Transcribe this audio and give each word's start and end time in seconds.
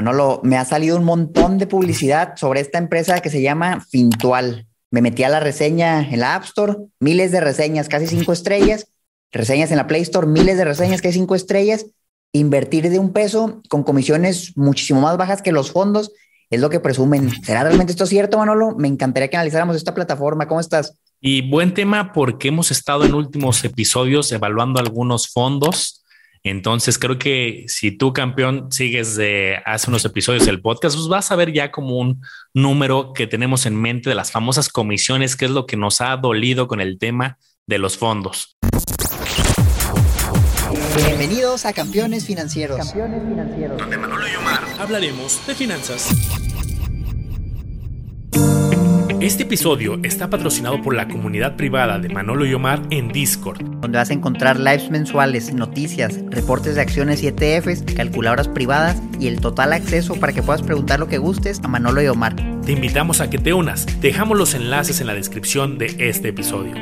Manolo, 0.00 0.40
me 0.42 0.56
ha 0.56 0.64
salido 0.64 0.96
un 0.96 1.04
montón 1.04 1.58
de 1.58 1.66
publicidad 1.66 2.34
sobre 2.36 2.60
esta 2.60 2.78
empresa 2.78 3.20
que 3.20 3.28
se 3.28 3.42
llama 3.42 3.84
Fintual. 3.90 4.66
Me 4.90 5.02
metí 5.02 5.24
a 5.24 5.28
la 5.28 5.40
reseña 5.40 6.00
en 6.00 6.20
la 6.20 6.36
App 6.36 6.44
Store, 6.44 6.74
miles 7.00 7.32
de 7.32 7.40
reseñas, 7.40 7.86
casi 7.86 8.06
cinco 8.06 8.32
estrellas, 8.32 8.90
reseñas 9.30 9.70
en 9.72 9.76
la 9.76 9.86
Play 9.86 10.00
Store, 10.00 10.26
miles 10.26 10.56
de 10.56 10.64
reseñas, 10.64 11.02
casi 11.02 11.18
cinco 11.18 11.34
estrellas. 11.34 11.84
Invertir 12.32 12.88
de 12.88 12.98
un 12.98 13.12
peso 13.12 13.60
con 13.68 13.82
comisiones 13.82 14.56
muchísimo 14.56 15.02
más 15.02 15.18
bajas 15.18 15.42
que 15.42 15.52
los 15.52 15.70
fondos 15.70 16.12
es 16.48 16.62
lo 16.62 16.70
que 16.70 16.80
presumen. 16.80 17.30
¿Será 17.44 17.64
realmente 17.64 17.92
esto 17.92 18.06
cierto, 18.06 18.38
Manolo? 18.38 18.74
Me 18.78 18.88
encantaría 18.88 19.28
que 19.28 19.36
analizáramos 19.36 19.76
esta 19.76 19.92
plataforma. 19.92 20.48
¿Cómo 20.48 20.60
estás? 20.60 20.96
Y 21.20 21.50
buen 21.50 21.74
tema 21.74 22.14
porque 22.14 22.48
hemos 22.48 22.70
estado 22.70 23.04
en 23.04 23.12
últimos 23.12 23.62
episodios 23.64 24.32
evaluando 24.32 24.80
algunos 24.80 25.28
fondos 25.28 25.99
entonces 26.42 26.98
creo 26.98 27.18
que 27.18 27.64
si 27.68 27.90
tú 27.92 28.12
campeón 28.12 28.72
sigues 28.72 29.14
de 29.14 29.58
hace 29.66 29.90
unos 29.90 30.04
episodios 30.04 30.46
del 30.46 30.62
podcast, 30.62 30.96
pues 30.96 31.08
vas 31.08 31.30
a 31.30 31.36
ver 31.36 31.52
ya 31.52 31.70
como 31.70 31.98
un 31.98 32.22
número 32.54 33.12
que 33.12 33.26
tenemos 33.26 33.66
en 33.66 33.76
mente 33.76 34.08
de 34.08 34.16
las 34.16 34.32
famosas 34.32 34.68
comisiones, 34.70 35.36
que 35.36 35.44
es 35.44 35.50
lo 35.50 35.66
que 35.66 35.76
nos 35.76 36.00
ha 36.00 36.16
dolido 36.16 36.66
con 36.66 36.80
el 36.80 36.98
tema 36.98 37.38
de 37.66 37.78
los 37.78 37.98
fondos. 37.98 38.56
Bienvenidos 40.96 41.66
a 41.66 41.72
Campeones 41.72 42.24
Financieros. 42.26 42.78
Campeones 42.78 43.22
Financieros. 43.28 43.78
Donde 43.78 43.98
Manolo 43.98 44.26
y 44.26 44.34
Omar 44.36 44.60
hablaremos 44.78 45.46
de 45.46 45.54
finanzas. 45.54 46.10
Este 49.20 49.42
episodio 49.42 50.00
está 50.02 50.30
patrocinado 50.30 50.80
por 50.80 50.94
la 50.94 51.06
comunidad 51.06 51.54
privada 51.54 51.98
de 51.98 52.08
Manolo 52.08 52.46
y 52.46 52.54
Omar 52.54 52.80
en 52.88 53.08
Discord, 53.08 53.60
donde 53.62 53.98
vas 53.98 54.08
a 54.08 54.14
encontrar 54.14 54.58
lives 54.58 54.88
mensuales, 54.90 55.52
noticias, 55.52 56.18
reportes 56.30 56.76
de 56.76 56.80
acciones 56.80 57.22
y 57.22 57.26
ETFs, 57.26 57.82
calculadoras 57.94 58.48
privadas 58.48 58.96
y 59.18 59.26
el 59.26 59.38
total 59.42 59.74
acceso 59.74 60.14
para 60.14 60.32
que 60.32 60.42
puedas 60.42 60.62
preguntar 60.62 61.00
lo 61.00 61.06
que 61.06 61.18
gustes 61.18 61.60
a 61.62 61.68
Manolo 61.68 62.00
y 62.00 62.06
Omar. 62.06 62.34
Te 62.64 62.72
invitamos 62.72 63.20
a 63.20 63.28
que 63.28 63.36
te 63.36 63.52
unas. 63.52 64.00
Dejamos 64.00 64.38
los 64.38 64.54
enlaces 64.54 65.02
en 65.02 65.06
la 65.06 65.12
descripción 65.12 65.76
de 65.76 65.94
este 65.98 66.28
episodio. 66.28 66.72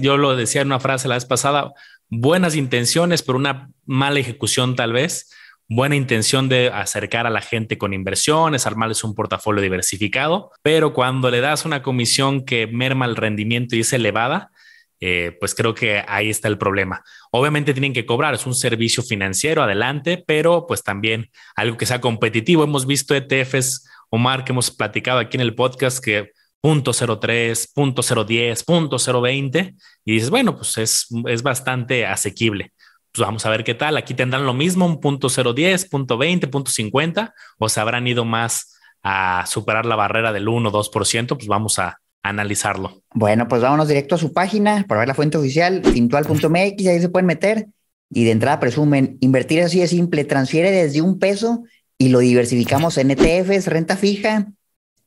Yo 0.00 0.16
lo 0.16 0.34
decía 0.34 0.62
en 0.62 0.68
una 0.68 0.80
frase 0.80 1.08
la 1.08 1.16
vez 1.16 1.26
pasada, 1.26 1.74
buenas 2.08 2.56
intenciones, 2.56 3.20
pero 3.20 3.36
una 3.36 3.68
mala 3.84 4.18
ejecución 4.18 4.76
tal 4.76 4.94
vez 4.94 5.28
buena 5.70 5.94
intención 5.94 6.48
de 6.48 6.68
acercar 6.68 7.28
a 7.28 7.30
la 7.30 7.40
gente 7.40 7.78
con 7.78 7.94
inversiones, 7.94 8.66
armarles 8.66 9.04
un 9.04 9.14
portafolio 9.14 9.62
diversificado, 9.62 10.50
pero 10.62 10.92
cuando 10.92 11.30
le 11.30 11.40
das 11.40 11.64
una 11.64 11.80
comisión 11.80 12.44
que 12.44 12.66
merma 12.66 13.06
el 13.06 13.14
rendimiento 13.14 13.76
y 13.76 13.80
es 13.80 13.92
elevada, 13.92 14.50
eh, 14.98 15.36
pues 15.38 15.54
creo 15.54 15.72
que 15.72 16.04
ahí 16.08 16.28
está 16.28 16.48
el 16.48 16.58
problema. 16.58 17.04
Obviamente 17.30 17.72
tienen 17.72 17.92
que 17.92 18.04
cobrar, 18.04 18.34
es 18.34 18.46
un 18.46 18.54
servicio 18.54 19.04
financiero, 19.04 19.62
adelante, 19.62 20.22
pero 20.26 20.66
pues 20.66 20.82
también 20.82 21.30
algo 21.54 21.76
que 21.76 21.86
sea 21.86 22.00
competitivo. 22.00 22.64
Hemos 22.64 22.84
visto 22.84 23.14
ETFs, 23.14 23.88
Omar, 24.10 24.44
que 24.44 24.50
hemos 24.50 24.72
platicado 24.72 25.20
aquí 25.20 25.36
en 25.36 25.42
el 25.42 25.54
podcast, 25.54 26.04
que 26.04 26.32
punto 26.60 26.90
.03, 26.92 27.70
punto 27.72 28.02
.010, 28.02 28.64
punto 28.64 28.96
.020, 28.98 29.76
y 30.04 30.12
dices, 30.14 30.30
bueno, 30.30 30.56
pues 30.56 30.76
es, 30.78 31.06
es 31.28 31.44
bastante 31.44 32.06
asequible 32.06 32.72
pues 33.12 33.26
vamos 33.26 33.44
a 33.46 33.50
ver 33.50 33.64
qué 33.64 33.74
tal. 33.74 33.96
Aquí 33.96 34.14
tendrán 34.14 34.46
lo 34.46 34.54
mismo, 34.54 34.86
un 34.86 35.00
punto 35.00 35.28
010, 35.28 35.88
punto 35.88 36.18
20, 36.18 36.48
punto 36.48 36.70
50, 36.70 37.34
o 37.58 37.68
se 37.68 37.80
habrán 37.80 38.06
ido 38.06 38.24
más 38.24 38.76
a 39.02 39.44
superar 39.46 39.86
la 39.86 39.96
barrera 39.96 40.32
del 40.32 40.48
1 40.48 40.70
2%, 40.70 41.28
pues 41.28 41.46
vamos 41.46 41.78
a 41.78 42.00
analizarlo. 42.22 43.02
Bueno, 43.14 43.48
pues 43.48 43.62
vámonos 43.62 43.88
directo 43.88 44.14
a 44.14 44.18
su 44.18 44.32
página 44.32 44.84
para 44.86 45.00
ver 45.00 45.08
la 45.08 45.14
fuente 45.14 45.38
oficial, 45.38 45.82
fintual.mx, 45.84 46.86
ahí 46.86 47.00
se 47.00 47.08
pueden 47.08 47.26
meter 47.26 47.66
y 48.10 48.24
de 48.24 48.32
entrada 48.32 48.60
presumen, 48.60 49.16
invertir 49.20 49.62
así 49.62 49.80
de 49.80 49.88
simple, 49.88 50.24
transfiere 50.24 50.70
desde 50.70 51.00
un 51.00 51.18
peso 51.18 51.64
y 51.96 52.08
lo 52.08 52.18
diversificamos 52.18 52.98
en 52.98 53.10
ETFs, 53.10 53.66
renta 53.66 53.96
fija, 53.96 54.48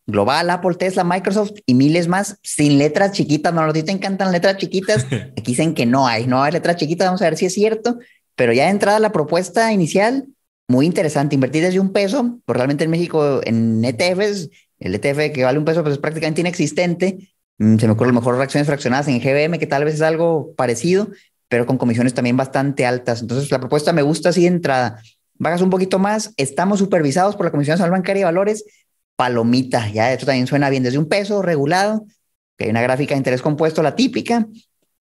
Global, 0.06 0.50
Apple, 0.50 0.76
Tesla, 0.76 1.04
Microsoft 1.04 1.54
y 1.66 1.76
miles 1.76 2.08
más 2.08 2.38
sin 2.44 2.78
letras 2.78 3.14
chiquitas. 3.14 3.54
No, 3.54 3.62
a 3.62 3.74
ti 3.74 3.84
te 3.84 3.92
encantan 3.92 4.32
letras 4.32 4.58
chiquitas. 4.58 5.06
Aquí 5.38 5.52
dicen 5.52 5.74
que 5.74 5.86
no 5.86 6.08
hay, 6.08 6.28
no 6.28 6.44
hay 6.44 6.52
letras 6.52 6.76
chiquitas. 6.76 7.08
Vamos 7.08 7.22
a 7.22 7.26
ver 7.26 7.38
si 7.38 7.46
es 7.46 7.54
cierto. 7.54 8.00
Pero 8.36 8.52
ya 8.52 8.66
de 8.66 8.72
entrada 8.72 9.00
la 9.00 9.12
propuesta 9.12 9.72
inicial, 9.72 10.28
muy 10.68 10.86
interesante. 10.86 11.36
Invertir 11.36 11.64
desde 11.64 11.80
un 11.80 11.94
peso, 11.94 12.40
pues 12.46 12.58
realmente 12.58 12.84
en 12.84 12.90
México 12.90 13.42
en 13.44 13.84
ETFs, 13.86 14.50
el 14.80 14.96
ETF 14.96 15.32
que 15.34 15.44
vale 15.44 15.60
un 15.60 15.66
peso, 15.66 15.84
pues 15.84 15.94
es 15.94 16.00
prácticamente 16.00 16.42
inexistente. 16.42 17.34
Mm, 17.60 17.78
se 17.78 17.88
me 17.88 17.94
ocurre 17.94 18.10
a 18.10 18.14
lo 18.14 18.20
mejor 18.20 18.42
acciones 18.42 18.68
fraccionadas 18.68 19.08
en 19.08 19.20
GBM, 19.20 19.60
que 19.60 19.68
tal 19.68 19.86
vez 19.86 19.96
es 19.96 20.02
algo 20.02 20.54
parecido, 20.56 21.10
pero 21.48 21.66
con 21.66 21.78
comisiones 21.78 22.14
también 22.14 22.36
bastante 22.36 22.86
altas. 22.86 23.22
Entonces 23.22 23.50
la 23.52 23.60
propuesta 23.60 23.94
me 23.94 24.02
gusta 24.02 24.30
así 24.30 24.42
de 24.42 24.48
entrada. 24.48 25.02
Bajas 25.36 25.62
un 25.62 25.70
poquito 25.70 26.00
más, 26.00 26.34
estamos 26.38 26.80
supervisados 26.80 27.36
por 27.36 27.46
la 27.46 27.52
Comisión 27.52 27.74
Nacional 27.74 27.92
Bancaria 27.92 28.22
de 28.22 28.26
Valores 28.26 28.66
palomita, 29.16 29.90
ya 29.90 30.12
esto 30.12 30.26
también 30.26 30.48
suena 30.48 30.70
bien, 30.70 30.84
desde 30.84 30.98
un 30.98 31.08
peso 31.08 31.42
regulado, 31.42 32.06
que 32.58 32.66
hay 32.66 32.70
una 32.70 32.82
gráfica 32.82 33.14
de 33.14 33.20
interés 33.20 33.42
compuesto, 33.42 33.84
la 33.84 33.96
típica, 33.96 34.48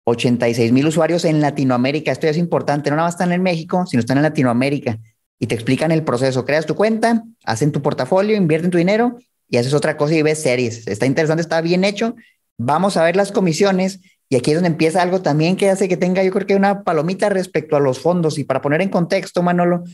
86 0.04 0.72
mil 0.72 0.86
usuarios 0.86 1.24
en 1.24 1.40
Latinoamérica, 1.40 2.10
esto 2.10 2.26
ya 2.26 2.30
es 2.30 2.36
importante, 2.36 2.90
no 2.90 2.96
nada 2.96 3.06
más 3.06 3.14
están 3.14 3.32
en 3.32 3.42
México, 3.42 3.84
sino 3.86 4.00
están 4.00 4.16
en 4.18 4.24
Latinoamérica, 4.24 4.98
y 5.38 5.46
te 5.46 5.54
explican 5.54 5.92
el 5.92 6.04
proceso, 6.04 6.44
creas 6.44 6.66
tu 6.66 6.74
cuenta, 6.74 7.24
hacen 7.44 7.72
tu 7.72 7.82
portafolio, 7.82 8.36
invierten 8.36 8.70
tu 8.70 8.78
dinero 8.78 9.18
y 9.48 9.56
haces 9.56 9.74
otra 9.74 9.96
cosa 9.96 10.14
y 10.14 10.22
ves 10.22 10.40
series, 10.40 10.86
está 10.86 11.06
interesante, 11.06 11.40
está 11.40 11.60
bien 11.60 11.84
hecho, 11.84 12.16
vamos 12.58 12.96
a 12.96 13.04
ver 13.04 13.16
las 13.16 13.32
comisiones, 13.32 14.00
y 14.28 14.36
aquí 14.36 14.50
es 14.50 14.56
donde 14.56 14.68
empieza 14.68 15.02
algo 15.02 15.20
también 15.20 15.56
que 15.56 15.68
hace 15.68 15.88
que 15.88 15.96
tenga, 15.96 16.22
yo 16.22 16.32
creo 16.32 16.46
que 16.46 16.56
una 16.56 16.84
palomita 16.84 17.28
respecto 17.28 17.76
a 17.76 17.80
los 17.80 17.98
fondos, 17.98 18.38
y 18.38 18.44
para 18.44 18.62
poner 18.62 18.80
en 18.82 18.88
contexto, 18.88 19.42
Manolo, 19.42 19.84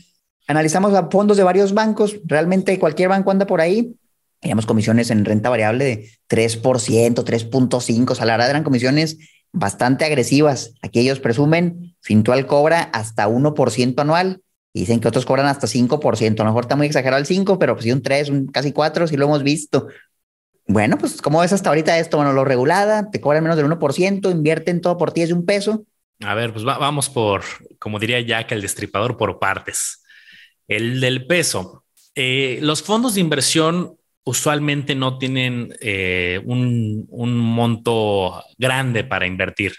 analizamos 0.49 0.95
a 0.95 1.09
fondos 1.09 1.37
de 1.37 1.43
varios 1.43 1.75
bancos, 1.75 2.17
realmente 2.25 2.77
cualquier 2.79 3.07
banco 3.07 3.29
anda 3.29 3.45
por 3.45 3.61
ahí, 3.61 3.95
teníamos 4.39 4.65
comisiones 4.65 5.11
en 5.11 5.23
renta 5.23 5.47
variable 5.49 5.85
de 5.85 6.09
3%, 6.27 6.61
3.5%, 7.23 8.11
o 8.11 8.15
sea, 8.15 8.25
la 8.25 8.33
verdad 8.33 8.49
eran 8.49 8.63
comisiones 8.63 9.19
bastante 9.51 10.05
agresivas. 10.05 10.73
Aquí 10.81 10.99
ellos 10.99 11.19
presumen, 11.19 11.95
Fintual 12.01 12.47
cobra 12.47 12.81
hasta 12.81 13.27
1% 13.27 14.01
anual 14.01 14.41
y 14.73 14.81
dicen 14.81 14.99
que 14.99 15.07
otros 15.07 15.25
cobran 15.25 15.45
hasta 15.45 15.67
5%. 15.67 16.39
A 16.39 16.43
lo 16.43 16.49
mejor 16.49 16.63
está 16.63 16.75
muy 16.75 16.87
exagerado 16.87 17.19
el 17.19 17.27
5, 17.27 17.59
pero 17.59 17.75
pues 17.75 17.83
sí 17.83 17.91
un 17.91 18.01
3, 18.01 18.29
un 18.29 18.47
casi 18.47 18.71
4, 18.71 19.07
sí 19.07 19.17
lo 19.17 19.25
hemos 19.25 19.43
visto. 19.43 19.87
Bueno, 20.65 20.97
pues 20.97 21.21
¿cómo 21.21 21.41
ves 21.41 21.53
hasta 21.53 21.69
ahorita 21.69 21.99
esto? 21.99 22.17
Bueno, 22.17 22.33
lo 22.33 22.43
regulada, 22.43 23.11
te 23.11 23.21
cobran 23.21 23.43
menos 23.43 23.57
del 23.57 23.67
1%, 23.67 24.31
invierten 24.31 24.81
todo 24.81 24.97
por 24.97 25.11
ti 25.11 25.21
es 25.21 25.29
de 25.29 25.35
un 25.35 25.45
peso. 25.45 25.85
A 26.21 26.33
ver, 26.33 26.51
pues 26.53 26.65
vamos 26.65 27.07
por, 27.07 27.43
como 27.77 27.99
diría 27.99 28.19
Jack, 28.19 28.51
el 28.51 28.61
destripador 28.61 29.15
por 29.15 29.37
partes. 29.37 29.98
El 30.69 31.01
del 31.01 31.25
peso. 31.25 31.83
Eh, 32.15 32.59
los 32.61 32.83
fondos 32.83 33.15
de 33.15 33.21
inversión 33.21 33.97
usualmente 34.23 34.93
no 34.95 35.17
tienen 35.17 35.75
eh, 35.81 36.39
un, 36.45 37.07
monto 37.37 38.43
grande 38.57 39.03
para 39.03 39.25
invertir. 39.25 39.73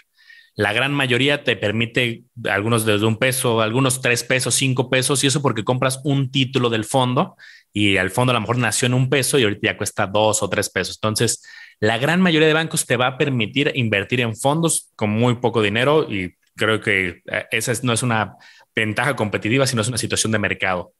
La 0.55 0.73
gran 0.73 0.93
mayoría 0.93 1.45
te 1.45 1.55
permite 1.55 2.25
algunos 2.49 2.85
desde 2.85 3.05
un 3.05 3.17
peso, 3.17 3.61
algunos 3.61 4.01
tres 4.01 4.23
pesos, 4.23 4.53
cinco 4.53 4.89
pesos, 4.89 5.23
y 5.23 5.27
eso 5.27 5.41
porque 5.41 5.63
compras 5.63 6.01
un 6.03 6.29
título 6.29 6.69
del 6.69 6.83
fondo 6.83 7.37
y 7.71 7.95
el 7.95 8.11
fondo 8.11 8.31
a 8.31 8.33
lo 8.33 8.41
mejor 8.41 8.57
nació 8.57 8.87
en 8.87 8.93
un 8.93 9.09
peso 9.09 9.39
y 9.39 9.43
ahorita 9.43 9.71
ya 9.71 9.77
cuesta 9.77 10.07
dos 10.07 10.43
o 10.43 10.49
tres 10.49 10.69
pesos. 10.69 10.97
Entonces, 10.97 11.41
la 11.79 11.97
gran 11.97 12.19
mayoría 12.19 12.49
de 12.49 12.53
bancos 12.53 12.85
te 12.85 12.97
va 12.97 13.07
a 13.07 13.17
permitir 13.17 13.71
invertir 13.75 14.19
en 14.19 14.35
fondos 14.35 14.91
con 14.97 15.09
muy 15.09 15.35
poco 15.35 15.61
dinero 15.61 16.11
y 16.11 16.35
creo 16.55 16.81
que 16.81 17.21
eh, 17.31 17.45
esa 17.51 17.71
no 17.83 17.93
es 17.93 18.03
una 18.03 18.35
ventaja 18.75 19.15
competitiva, 19.15 19.67
sino 19.67 19.81
es 19.81 19.87
una 19.87 19.97
situación 19.97 20.31
de 20.31 20.39
mercado. 20.39 20.93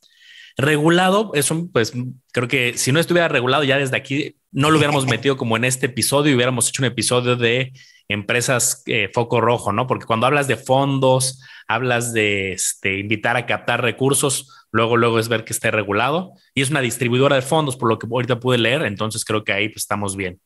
Regulado, 0.58 1.32
eso 1.34 1.70
pues 1.72 1.94
creo 2.34 2.48
que 2.48 2.78
si 2.78 2.92
no 2.92 3.00
estuviera 3.00 3.30
regulado 3.30 3.64
ya 3.64 3.78
desde 3.78 3.96
aquí, 3.96 4.36
no 4.52 4.70
lo 4.70 4.78
hubiéramos 4.78 5.06
metido 5.08 5.38
como 5.38 5.58
en 5.58 5.64
este 5.64 5.86
episodio 5.88 6.32
y 6.32 6.36
hubiéramos 6.36 6.68
hecho 6.70 6.82
un 6.82 6.88
episodio 6.88 7.36
de 7.36 7.74
empresas 8.10 8.84
eh, 8.88 9.10
foco 9.14 9.40
rojo, 9.40 9.72
¿no? 9.72 9.88
Porque 9.88 10.06
cuando 10.06 10.28
hablas 10.28 10.48
de 10.48 10.58
fondos, 10.58 11.42
hablas 11.68 12.14
de 12.14 12.54
este, 12.54 13.00
invitar 13.00 13.38
a 13.38 13.46
captar 13.46 13.82
recursos, 13.82 14.50
luego, 14.72 14.98
luego 14.98 15.20
es 15.20 15.30
ver 15.30 15.46
que 15.46 15.54
esté 15.54 15.72
regulado 15.72 16.34
y 16.54 16.62
es 16.62 16.70
una 16.70 16.82
distribuidora 16.82 17.38
de 17.38 17.42
fondos, 17.42 17.78
por 17.78 17.90
lo 17.90 17.98
que 17.98 18.08
ahorita 18.12 18.40
pude 18.40 18.58
leer, 18.58 18.84
entonces 18.84 19.24
creo 19.24 19.44
que 19.44 19.54
ahí 19.54 19.70
pues, 19.70 19.84
estamos 19.84 20.16
bien. 20.16 20.40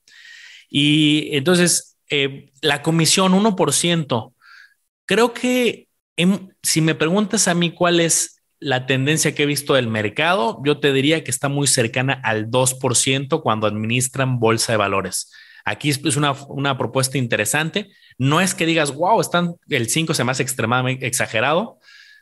Y 0.70 1.30
entonces, 1.36 1.98
eh, 2.10 2.52
la 2.62 2.82
comisión 2.82 3.34
1%, 3.34 4.34
creo 5.06 5.34
que 5.34 5.85
si 6.64 6.82
me 6.82 6.96
preguntas 6.96 7.48
a 7.48 7.54
mí 7.54 7.72
cuál 7.72 8.00
es 8.00 8.42
la 8.60 8.86
tendencia 8.86 9.36
que 9.36 9.44
he 9.44 9.46
visto 9.46 9.74
del 9.74 9.88
mercado, 9.88 10.62
yo 10.66 10.80
te 10.80 10.94
diría 10.94 11.24
que 11.24 11.32
está 11.32 11.50
muy 11.50 11.68
cercana 11.68 12.14
al 12.24 12.50
2% 12.50 13.42
cuando 13.42 13.68
administran 13.68 14.40
bolsa 14.40 14.72
de 14.72 14.78
valores. 14.78 15.32
Aquí 15.66 15.90
es 15.90 16.16
una, 16.16 16.34
una 16.48 16.78
propuesta 16.78 17.18
interesante. 17.18 17.90
No 18.18 18.40
es 18.40 18.54
que 18.54 18.66
digas, 18.66 18.94
wow, 18.94 19.20
están, 19.20 19.56
el 19.68 19.90
5 19.90 20.14
se 20.14 20.24
me 20.24 20.32
hace 20.32 20.44
extremadamente 20.44 21.06
exagerado, 21.06 21.80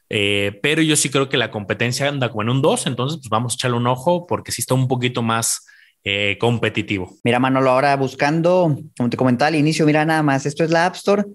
eh, 0.10 0.60
pero 0.63 0.81
yo 0.81 0.95
sí 0.95 1.10
creo 1.10 1.30
que 1.30 1.38
la 1.38 1.51
competencia 1.51 2.07
anda 2.07 2.30
como 2.30 2.44
en 2.44 2.50
un 2.50 2.62
2, 2.62 2.88
entonces 2.88 3.19
pues 3.19 3.30
vamos 3.30 3.54
a 3.54 3.56
echarle 3.56 3.78
un 3.78 3.88
ojo 3.88 4.25
porque 4.28 4.51
sí 4.51 4.62
está 4.62 4.74
un 4.74 4.88
poquito 4.88 5.22
más 5.22 5.66
eh, 6.04 6.38
competitivo. 6.40 7.16
Mira, 7.24 7.40
Manolo, 7.40 7.72
ahora 7.72 7.95
buscando, 7.95 8.78
como 8.98 9.10
te 9.10 9.18
comentaba 9.18 9.48
al 9.50 9.56
inicio, 9.56 9.86
mira 9.86 10.04
nada 10.06 10.24
más, 10.24 10.45
esto 10.45 10.63
es 10.63 10.72
la 10.72 10.86
App 10.86 10.95
Store 10.95 11.25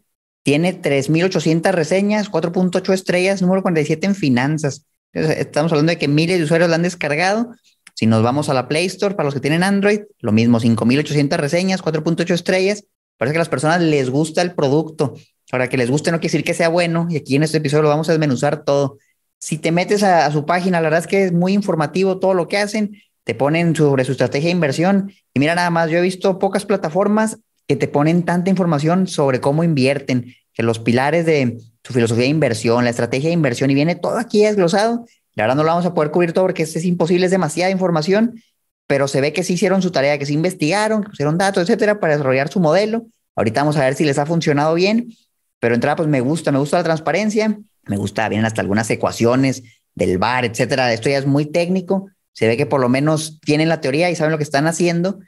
tiene 0.48 0.80
3.800 0.80 1.72
reseñas, 1.72 2.30
4.8 2.30 2.94
estrellas, 2.94 3.42
número 3.42 3.60
47 3.60 4.06
en 4.06 4.14
finanzas. 4.14 4.86
Estamos 5.12 5.70
hablando 5.72 5.90
de 5.90 5.98
que 5.98 6.08
miles 6.08 6.38
de 6.38 6.44
usuarios 6.44 6.70
la 6.70 6.76
han 6.76 6.82
descargado. 6.84 7.50
Si 7.92 8.06
nos 8.06 8.22
vamos 8.22 8.48
a 8.48 8.54
la 8.54 8.66
Play 8.66 8.86
Store, 8.86 9.14
para 9.14 9.26
los 9.26 9.34
que 9.34 9.40
tienen 9.40 9.62
Android, 9.62 10.04
lo 10.20 10.32
mismo, 10.32 10.58
5.800 10.58 11.36
reseñas, 11.36 11.84
4.8 11.84 12.32
estrellas. 12.32 12.84
Parece 13.18 13.34
que 13.34 13.36
a 13.36 13.40
las 13.40 13.50
personas 13.50 13.82
les 13.82 14.08
gusta 14.08 14.40
el 14.40 14.54
producto. 14.54 15.16
Ahora, 15.52 15.68
que 15.68 15.76
les 15.76 15.90
guste 15.90 16.10
no 16.12 16.18
quiere 16.18 16.32
decir 16.32 16.44
que 16.44 16.54
sea 16.54 16.70
bueno, 16.70 17.08
y 17.10 17.18
aquí 17.18 17.36
en 17.36 17.42
este 17.42 17.58
episodio 17.58 17.82
lo 17.82 17.90
vamos 17.90 18.08
a 18.08 18.12
desmenuzar 18.12 18.64
todo. 18.64 18.96
Si 19.38 19.58
te 19.58 19.70
metes 19.70 20.02
a, 20.02 20.32
su 20.32 20.46
página, 20.46 20.80
la 20.80 20.84
verdad 20.84 21.00
es 21.00 21.06
que 21.06 21.24
es 21.24 21.32
muy 21.34 21.52
informativo 21.52 22.20
todo 22.20 22.32
lo 22.32 22.48
que 22.48 22.56
hacen, 22.56 22.96
te 23.22 23.34
ponen 23.34 23.76
sobre 23.76 24.06
su 24.06 24.12
estrategia 24.12 24.46
de 24.46 24.52
inversión. 24.52 25.12
Y 25.34 25.40
mira, 25.40 25.54
nada 25.54 25.68
más, 25.68 25.90
yo 25.90 25.98
he 25.98 26.00
visto 26.00 26.38
pocas 26.38 26.64
plataformas 26.64 27.36
que 27.68 27.76
te 27.76 27.86
ponen 27.86 28.24
tanta 28.24 28.50
información 28.50 29.06
sobre 29.06 29.40
cómo 29.40 29.62
invierten, 29.62 30.34
que 30.54 30.62
los 30.62 30.78
pilares 30.78 31.26
de 31.26 31.58
su 31.84 31.92
filosofía 31.92 32.24
de 32.24 32.30
inversión, 32.30 32.82
la 32.82 32.90
estrategia 32.90 33.28
de 33.28 33.34
inversión, 33.34 33.70
y 33.70 33.74
viene 33.74 33.94
todo 33.94 34.18
aquí 34.18 34.42
desglosado. 34.42 35.04
La 35.34 35.44
verdad 35.44 35.56
no 35.56 35.62
lo 35.62 35.68
vamos 35.68 35.86
a 35.86 35.94
poder 35.94 36.10
cubrir 36.10 36.32
todo 36.32 36.44
porque 36.44 36.64
es, 36.64 36.84
imposible, 36.84 37.26
es 37.26 37.30
demasiada 37.30 37.70
información, 37.70 38.42
pero 38.86 39.06
se 39.06 39.20
ve 39.20 39.32
que 39.32 39.44
sí 39.44 39.52
hicieron 39.52 39.82
su 39.82 39.90
tarea, 39.90 40.18
que 40.18 40.26
sí 40.26 40.32
investigaron, 40.32 41.02
que 41.02 41.10
pusieron 41.10 41.36
datos, 41.36 41.62
etcétera, 41.62 42.00
para 42.00 42.14
desarrollar 42.14 42.48
su 42.48 42.58
modelo. 42.58 43.06
Ahorita 43.36 43.60
vamos 43.60 43.76
a 43.76 43.84
ver 43.84 43.94
si 43.94 44.04
les 44.04 44.18
ha 44.18 44.26
funcionado 44.26 44.74
bien, 44.74 45.14
pero 45.60 45.74
entrada, 45.74 45.96
pues 45.96 46.08
me 46.08 46.22
gusta, 46.22 46.50
me 46.50 46.58
gusta 46.58 46.78
la 46.78 46.84
transparencia, 46.84 47.58
me 47.86 47.96
gusta, 47.96 48.28
vienen 48.28 48.46
hasta 48.46 48.62
algunas 48.62 48.88
ecuaciones 48.90 49.62
del 49.94 50.18
bar, 50.18 50.44
etcétera. 50.44 50.92
Esto 50.92 51.10
ya 51.10 51.18
es 51.18 51.26
muy 51.26 51.46
técnico. 51.46 52.10
Se 52.32 52.46
ve 52.46 52.56
que 52.56 52.66
por 52.66 52.80
lo 52.80 52.88
menos 52.88 53.40
tienen 53.40 53.68
la 53.68 53.80
teoría 53.80 54.10
y 54.10 54.16
saben 54.16 54.32
lo 54.32 54.38
que 54.38 54.44
están 54.44 54.66
haciendo. 54.66 55.18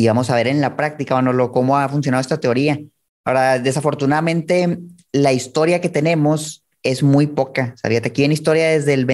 Y 0.00 0.06
vamos 0.06 0.30
a 0.30 0.36
ver 0.36 0.46
en 0.46 0.60
la 0.60 0.76
práctica, 0.76 1.20
lo 1.20 1.50
cómo 1.50 1.76
ha 1.76 1.88
funcionado 1.88 2.20
esta 2.20 2.38
teoría. 2.38 2.80
Ahora, 3.24 3.58
desafortunadamente, 3.58 4.78
la 5.12 5.32
historia 5.32 5.80
que 5.80 5.88
tenemos 5.88 6.64
es 6.84 7.02
muy 7.02 7.26
poca. 7.26 7.74
Sabíate, 7.82 8.08
aquí 8.08 8.22
en 8.22 8.30
historia 8.30 8.68
desde 8.68 8.94
el, 8.94 9.06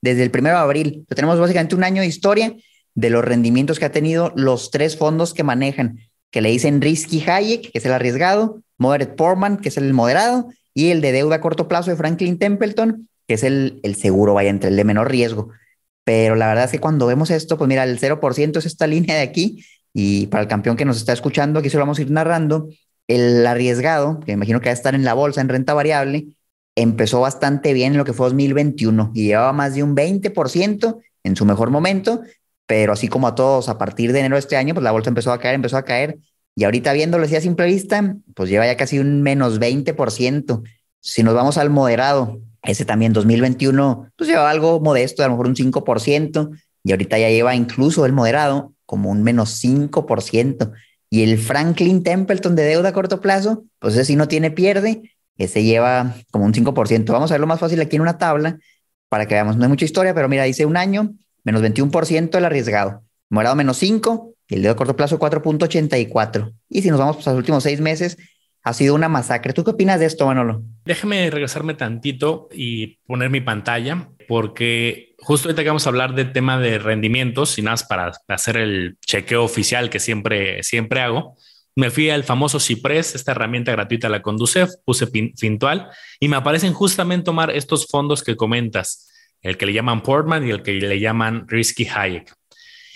desde 0.00 0.22
el 0.22 0.30
primero 0.30 0.56
de 0.56 0.62
abril. 0.62 1.06
Tenemos 1.14 1.38
básicamente 1.38 1.74
un 1.74 1.84
año 1.84 2.00
de 2.00 2.08
historia 2.08 2.56
de 2.94 3.10
los 3.10 3.22
rendimientos 3.22 3.78
que 3.78 3.84
ha 3.84 3.92
tenido 3.92 4.32
los 4.34 4.70
tres 4.70 4.96
fondos 4.96 5.34
que 5.34 5.44
manejan, 5.44 5.98
que 6.30 6.40
le 6.40 6.48
dicen 6.48 6.80
Risky 6.80 7.22
Hayek, 7.28 7.70
que 7.70 7.78
es 7.78 7.84
el 7.84 7.92
arriesgado, 7.92 8.62
Moderate 8.78 9.12
Portman, 9.12 9.58
que 9.58 9.68
es 9.68 9.76
el 9.76 9.92
moderado, 9.92 10.48
y 10.72 10.88
el 10.88 11.02
de 11.02 11.12
deuda 11.12 11.36
a 11.36 11.40
corto 11.42 11.68
plazo 11.68 11.90
de 11.90 11.96
Franklin 11.96 12.38
Templeton, 12.38 13.06
que 13.28 13.34
es 13.34 13.44
el, 13.44 13.80
el 13.82 13.96
seguro, 13.96 14.32
vaya, 14.32 14.48
entre 14.48 14.70
el 14.70 14.76
de 14.76 14.84
menor 14.84 15.10
riesgo. 15.10 15.50
Pero 16.04 16.36
la 16.36 16.48
verdad 16.48 16.64
es 16.64 16.70
que 16.70 16.80
cuando 16.80 17.06
vemos 17.06 17.30
esto, 17.30 17.58
pues 17.58 17.68
mira, 17.68 17.84
el 17.84 18.00
0% 18.00 18.56
es 18.56 18.66
esta 18.66 18.86
línea 18.86 19.14
de 19.14 19.22
aquí, 19.22 19.62
y 19.94 20.26
para 20.28 20.42
el 20.42 20.48
campeón 20.48 20.76
que 20.76 20.84
nos 20.84 20.96
está 20.96 21.12
escuchando, 21.12 21.60
aquí 21.60 21.70
se 21.70 21.76
lo 21.76 21.82
vamos 21.82 21.98
a 21.98 22.02
ir 22.02 22.10
narrando, 22.10 22.68
el 23.08 23.46
arriesgado, 23.46 24.20
que 24.20 24.32
imagino 24.32 24.60
que 24.60 24.68
va 24.68 24.72
a 24.72 24.74
estar 24.74 24.94
en 24.94 25.04
la 25.04 25.14
bolsa 25.14 25.40
en 25.40 25.48
renta 25.48 25.74
variable, 25.74 26.28
empezó 26.74 27.20
bastante 27.20 27.72
bien 27.72 27.92
en 27.92 27.98
lo 27.98 28.04
que 28.04 28.12
fue 28.12 28.26
2021 28.26 29.12
y 29.14 29.26
llevaba 29.26 29.52
más 29.52 29.74
de 29.74 29.82
un 29.82 29.94
20% 29.94 30.98
en 31.24 31.36
su 31.36 31.44
mejor 31.44 31.70
momento 31.70 32.22
pero 32.72 32.94
así 32.94 33.06
como 33.08 33.26
a 33.26 33.34
todos, 33.34 33.68
a 33.68 33.76
partir 33.76 34.12
de 34.12 34.20
enero 34.20 34.36
de 34.36 34.40
este 34.40 34.56
año, 34.56 34.72
pues 34.72 34.82
la 34.82 34.92
bolsa 34.92 35.10
empezó 35.10 35.30
a 35.30 35.38
caer, 35.38 35.56
empezó 35.56 35.76
a 35.76 35.84
caer, 35.84 36.18
y 36.54 36.64
ahorita 36.64 36.94
viéndolo 36.94 37.24
así 37.24 37.36
a 37.36 37.40
simple 37.42 37.66
vista, 37.66 38.16
pues 38.34 38.48
lleva 38.48 38.64
ya 38.64 38.78
casi 38.78 38.98
un 38.98 39.20
menos 39.20 39.60
20%. 39.60 40.62
Si 41.00 41.22
nos 41.22 41.34
vamos 41.34 41.58
al 41.58 41.68
moderado, 41.68 42.40
ese 42.62 42.86
también 42.86 43.12
2021, 43.12 44.10
pues 44.16 44.28
lleva 44.28 44.48
algo 44.48 44.80
modesto, 44.80 45.22
a 45.22 45.26
lo 45.26 45.32
mejor 45.32 45.48
un 45.48 45.54
5%, 45.54 46.50
y 46.82 46.90
ahorita 46.92 47.18
ya 47.18 47.28
lleva 47.28 47.54
incluso 47.54 48.06
el 48.06 48.12
moderado 48.14 48.72
como 48.86 49.10
un 49.10 49.22
menos 49.22 49.62
5%. 49.62 50.72
Y 51.10 51.22
el 51.22 51.38
Franklin 51.38 52.02
Templeton 52.02 52.56
de 52.56 52.64
deuda 52.64 52.90
a 52.90 52.92
corto 52.92 53.20
plazo, 53.20 53.64
pues 53.78 53.94
ese 53.94 54.04
sí 54.04 54.16
no 54.16 54.28
tiene 54.28 54.50
pierde, 54.50 55.14
ese 55.36 55.62
lleva 55.62 56.14
como 56.30 56.44
un 56.44 56.54
5%. 56.54 57.12
Vamos 57.12 57.30
a 57.30 57.34
verlo 57.34 57.46
más 57.46 57.60
fácil 57.60 57.80
aquí 57.80 57.96
en 57.96 58.02
una 58.02 58.18
tabla 58.18 58.58
para 59.08 59.26
que 59.26 59.34
veamos. 59.34 59.56
No 59.56 59.64
hay 59.64 59.68
mucha 59.68 59.84
historia, 59.84 60.14
pero 60.14 60.28
mira, 60.28 60.44
dice 60.44 60.64
un 60.64 60.76
año, 60.76 61.14
menos 61.44 61.62
21% 61.62 62.36
el 62.36 62.44
arriesgado. 62.44 63.02
Morado 63.28 63.56
menos 63.56 63.76
5 63.78 64.34
y 64.48 64.54
el 64.56 64.62
de 64.62 64.74
corto 64.74 64.96
plazo 64.96 65.18
4.84. 65.18 66.54
Y 66.68 66.82
si 66.82 66.90
nos 66.90 66.98
vamos 66.98 67.16
pues, 67.16 67.28
a 67.28 67.30
los 67.30 67.38
últimos 67.38 67.62
seis 67.62 67.80
meses, 67.80 68.16
ha 68.62 68.72
sido 68.72 68.94
una 68.94 69.08
masacre. 69.08 69.52
¿Tú 69.52 69.64
qué 69.64 69.70
opinas 69.70 70.00
de 70.00 70.06
esto, 70.06 70.26
Manolo? 70.26 70.62
Déjame 70.84 71.30
regresarme 71.30 71.74
tantito 71.74 72.48
y 72.52 72.98
poner 73.06 73.30
mi 73.30 73.40
pantalla, 73.40 74.08
porque 74.28 75.14
justo 75.18 75.48
ahorita 75.48 75.62
que 75.62 75.68
vamos 75.68 75.86
a 75.86 75.90
hablar 75.90 76.14
del 76.14 76.32
tema 76.32 76.58
de 76.58 76.78
rendimientos, 76.78 77.58
y 77.58 77.62
nada 77.62 77.72
más 77.72 77.84
para 77.84 78.12
hacer 78.28 78.56
el 78.56 78.96
chequeo 79.04 79.44
oficial 79.44 79.90
que 79.90 80.00
siempre, 80.00 80.62
siempre 80.62 81.00
hago, 81.00 81.36
me 81.74 81.90
fui 81.90 82.10
al 82.10 82.24
famoso 82.24 82.60
Cipres, 82.60 83.14
esta 83.14 83.32
herramienta 83.32 83.72
gratuita 83.72 84.08
la 84.08 84.20
Conducef, 84.20 84.70
puse 84.84 85.06
Fintual 85.36 85.88
y 86.20 86.28
me 86.28 86.36
aparecen 86.36 86.74
justamente 86.74 87.24
tomar 87.24 87.50
estos 87.50 87.86
fondos 87.86 88.22
que 88.22 88.36
comentas 88.36 89.08
el 89.40 89.56
que 89.56 89.66
le 89.66 89.72
llaman 89.72 90.02
Portman 90.02 90.46
y 90.46 90.50
el 90.50 90.62
que 90.62 90.72
le 90.72 91.00
llaman 91.00 91.48
Risky 91.48 91.88
Hayek. 91.88 92.32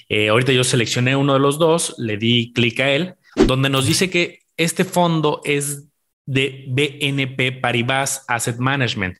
Eh, 0.08 0.28
ahorita 0.28 0.52
yo 0.52 0.62
seleccioné 0.62 1.16
uno 1.16 1.32
de 1.32 1.40
los 1.40 1.58
dos, 1.58 1.94
le 1.98 2.18
di 2.18 2.52
clic 2.52 2.78
a 2.80 2.90
él, 2.90 3.14
donde 3.46 3.68
nos 3.68 3.86
dice 3.86 4.10
que 4.10 4.45
este 4.56 4.84
fondo 4.84 5.40
es 5.44 5.84
de 6.24 6.64
BNP 6.68 7.52
Paribas 7.52 8.24
Asset 8.28 8.58
Management. 8.58 9.18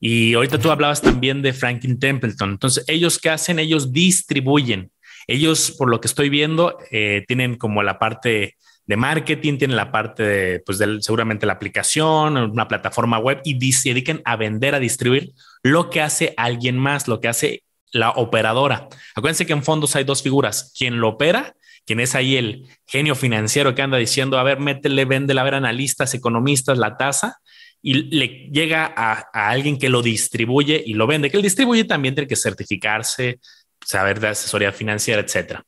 Y 0.00 0.34
ahorita 0.34 0.58
tú 0.58 0.70
hablabas 0.70 1.02
también 1.02 1.42
de 1.42 1.52
Franklin 1.52 1.98
Templeton. 1.98 2.50
Entonces, 2.50 2.84
ellos 2.86 3.18
qué 3.18 3.30
hacen? 3.30 3.58
Ellos 3.58 3.92
distribuyen. 3.92 4.92
Ellos, 5.26 5.74
por 5.76 5.90
lo 5.90 6.00
que 6.00 6.08
estoy 6.08 6.28
viendo, 6.28 6.78
eh, 6.90 7.24
tienen 7.26 7.56
como 7.56 7.82
la 7.82 7.98
parte 7.98 8.56
de 8.86 8.96
marketing, 8.96 9.58
tienen 9.58 9.76
la 9.76 9.92
parte 9.92 10.22
de, 10.22 10.60
pues, 10.60 10.78
seguramente 11.00 11.46
la 11.46 11.52
aplicación, 11.52 12.36
una 12.36 12.68
plataforma 12.68 13.18
web 13.18 13.40
y 13.44 13.72
se 13.72 13.90
dediquen 13.90 14.22
a 14.24 14.36
vender, 14.36 14.74
a 14.74 14.80
distribuir 14.80 15.32
lo 15.62 15.90
que 15.90 16.00
hace 16.00 16.32
alguien 16.38 16.78
más, 16.78 17.06
lo 17.06 17.20
que 17.20 17.28
hace 17.28 17.64
la 17.92 18.10
operadora. 18.10 18.88
Acuérdense 19.14 19.46
que 19.46 19.52
en 19.52 19.62
fondos 19.62 19.94
hay 19.94 20.04
dos 20.04 20.22
figuras, 20.22 20.72
quien 20.76 21.00
lo 21.00 21.10
opera, 21.10 21.54
quien 21.88 22.00
es 22.00 22.14
ahí 22.14 22.36
el 22.36 22.68
genio 22.86 23.14
financiero 23.14 23.74
que 23.74 23.80
anda 23.80 23.96
diciendo, 23.96 24.38
a 24.38 24.42
ver, 24.42 24.60
métele, 24.60 25.06
véndele, 25.06 25.40
a 25.40 25.44
ver, 25.44 25.54
analistas, 25.54 26.12
economistas, 26.12 26.76
la 26.76 26.98
tasa, 26.98 27.38
y 27.80 27.94
le 27.94 28.50
llega 28.52 28.92
a, 28.94 29.24
alguien 29.32 29.78
que 29.78 29.88
lo 29.88 30.02
distribuye 30.02 30.82
y 30.84 30.92
lo 30.92 31.06
vende, 31.06 31.30
que 31.30 31.38
el 31.38 31.42
distribuye 31.42 31.84
también 31.84 32.14
tiene 32.14 32.28
que 32.28 32.36
certificarse, 32.36 33.40
saber 33.82 34.20
de 34.20 34.28
asesoría 34.28 34.70
financiera, 34.70 35.22
etcétera. 35.22 35.64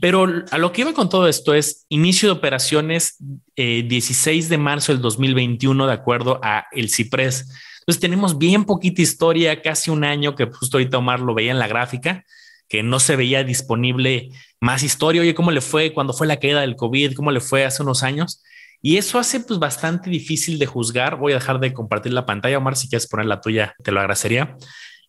Pero 0.00 0.44
a 0.52 0.58
lo 0.58 0.70
que 0.70 0.82
iba 0.82 0.92
con 0.92 1.08
todo 1.08 1.26
esto 1.26 1.52
es 1.52 1.84
inicio 1.88 2.28
de 2.28 2.38
operaciones 2.38 3.16
16 3.56 4.46
eh, 4.46 4.48
de 4.48 4.58
marzo 4.58 4.92
del 4.92 5.02
2021, 5.02 5.84
de 5.84 5.92
acuerdo 5.92 6.38
a 6.44 6.66
el 6.70 6.90
CIPRES. 6.90 7.48
Entonces 7.80 8.00
tenemos 8.00 8.38
bien 8.38 8.66
poquita 8.66 9.02
historia, 9.02 9.60
casi 9.62 9.90
un 9.90 10.04
año 10.04 10.36
que 10.36 10.46
justo 10.46 10.76
ahorita 10.76 10.98
Omar 10.98 11.18
lo 11.18 11.34
veía 11.34 11.50
en 11.50 11.58
la 11.58 11.66
gráfica, 11.66 12.24
que 12.68 12.82
no 12.82 13.00
se 13.00 13.16
veía 13.16 13.44
disponible 13.44 14.30
más 14.60 14.82
historia. 14.82 15.22
Oye, 15.22 15.34
¿cómo 15.34 15.50
le 15.50 15.60
fue 15.60 15.92
cuando 15.92 16.12
fue 16.12 16.26
la 16.26 16.38
caída 16.38 16.60
del 16.60 16.76
COVID? 16.76 17.14
¿Cómo 17.14 17.30
le 17.30 17.40
fue 17.40 17.64
hace 17.64 17.82
unos 17.82 18.02
años? 18.02 18.42
Y 18.82 18.96
eso 18.96 19.18
hace 19.18 19.40
pues 19.40 19.58
bastante 19.58 20.10
difícil 20.10 20.58
de 20.58 20.66
juzgar. 20.66 21.16
Voy 21.16 21.32
a 21.32 21.36
dejar 21.36 21.60
de 21.60 21.72
compartir 21.72 22.12
la 22.12 22.26
pantalla, 22.26 22.58
Omar, 22.58 22.76
si 22.76 22.88
quieres 22.88 23.06
poner 23.06 23.26
la 23.26 23.40
tuya, 23.40 23.74
te 23.82 23.92
lo 23.92 24.00
agradecería. 24.00 24.56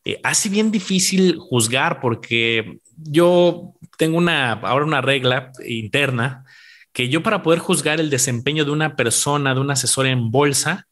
Eh, 0.05 0.19
hace 0.23 0.49
bien 0.49 0.71
difícil 0.71 1.37
juzgar 1.37 1.99
porque 1.99 2.79
yo 2.95 3.73
tengo 3.97 4.17
una, 4.17 4.53
ahora 4.53 4.85
una 4.85 5.01
regla 5.01 5.51
interna 5.67 6.45
que 6.93 7.09
yo 7.09 7.21
para 7.21 7.43
poder 7.43 7.59
juzgar 7.59 7.99
el 7.99 8.09
desempeño 8.09 8.65
de 8.65 8.71
una 8.71 8.95
persona, 8.95 9.53
de 9.53 9.59
un 9.59 9.69
asesor 9.69 10.07
en 10.07 10.31
bolsa, 10.31 10.87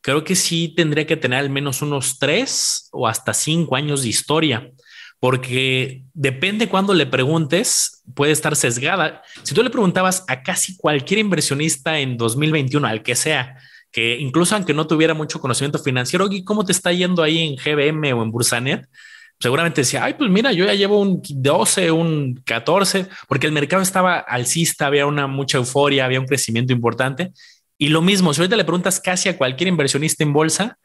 creo 0.00 0.24
que 0.24 0.34
sí 0.34 0.72
tendría 0.74 1.06
que 1.06 1.16
tener 1.16 1.38
al 1.40 1.50
menos 1.50 1.82
unos 1.82 2.18
tres 2.18 2.88
o 2.92 3.06
hasta 3.06 3.34
cinco 3.34 3.76
años 3.76 4.02
de 4.02 4.08
historia, 4.08 4.70
porque 5.20 6.04
depende 6.14 6.68
cuando 6.68 6.94
le 6.94 7.06
preguntes, 7.06 8.02
puede 8.14 8.32
estar 8.32 8.56
sesgada. 8.56 9.22
Si 9.42 9.54
tú 9.54 9.62
le 9.62 9.70
preguntabas 9.70 10.24
a 10.26 10.42
casi 10.42 10.76
cualquier 10.76 11.20
inversionista 11.20 11.98
en 11.98 12.16
2021, 12.16 12.86
al 12.86 13.02
que 13.02 13.14
sea, 13.14 13.56
que 13.92 14.18
incluso 14.18 14.54
aunque 14.54 14.72
no 14.72 14.86
tuviera 14.86 15.14
mucho 15.14 15.40
conocimiento 15.40 15.78
financiero, 15.78 16.28
¿cómo 16.44 16.64
te 16.64 16.72
está 16.72 16.90
yendo 16.92 17.22
ahí 17.22 17.38
en 17.38 17.56
GBM 17.56 18.12
o 18.14 18.22
en 18.22 18.30
Bursanet? 18.30 18.88
seguramente 19.40 19.80
decía, 19.80 20.04
ay, 20.04 20.14
pues 20.14 20.30
mira, 20.30 20.52
yo 20.52 20.66
ya 20.66 20.74
llevo 20.74 21.00
un 21.00 21.22
12, 21.26 21.90
un 21.90 22.42
14, 22.44 23.06
porque 23.26 23.46
el 23.46 23.52
mercado 23.52 23.82
estaba 23.82 24.18
alcista, 24.18 24.86
había 24.86 25.06
una 25.06 25.26
mucha 25.26 25.56
euforia, 25.56 26.04
había 26.04 26.20
un 26.20 26.26
crecimiento 26.26 26.74
importante. 26.74 27.32
Y 27.78 27.88
lo 27.88 28.02
mismo, 28.02 28.34
si 28.34 28.40
ahorita 28.42 28.56
le 28.56 28.64
preguntas 28.64 29.00
casi 29.00 29.30
a 29.30 29.38
cualquier 29.38 29.68
inversionista 29.68 30.22
en 30.22 30.34
bolsa 30.34 30.78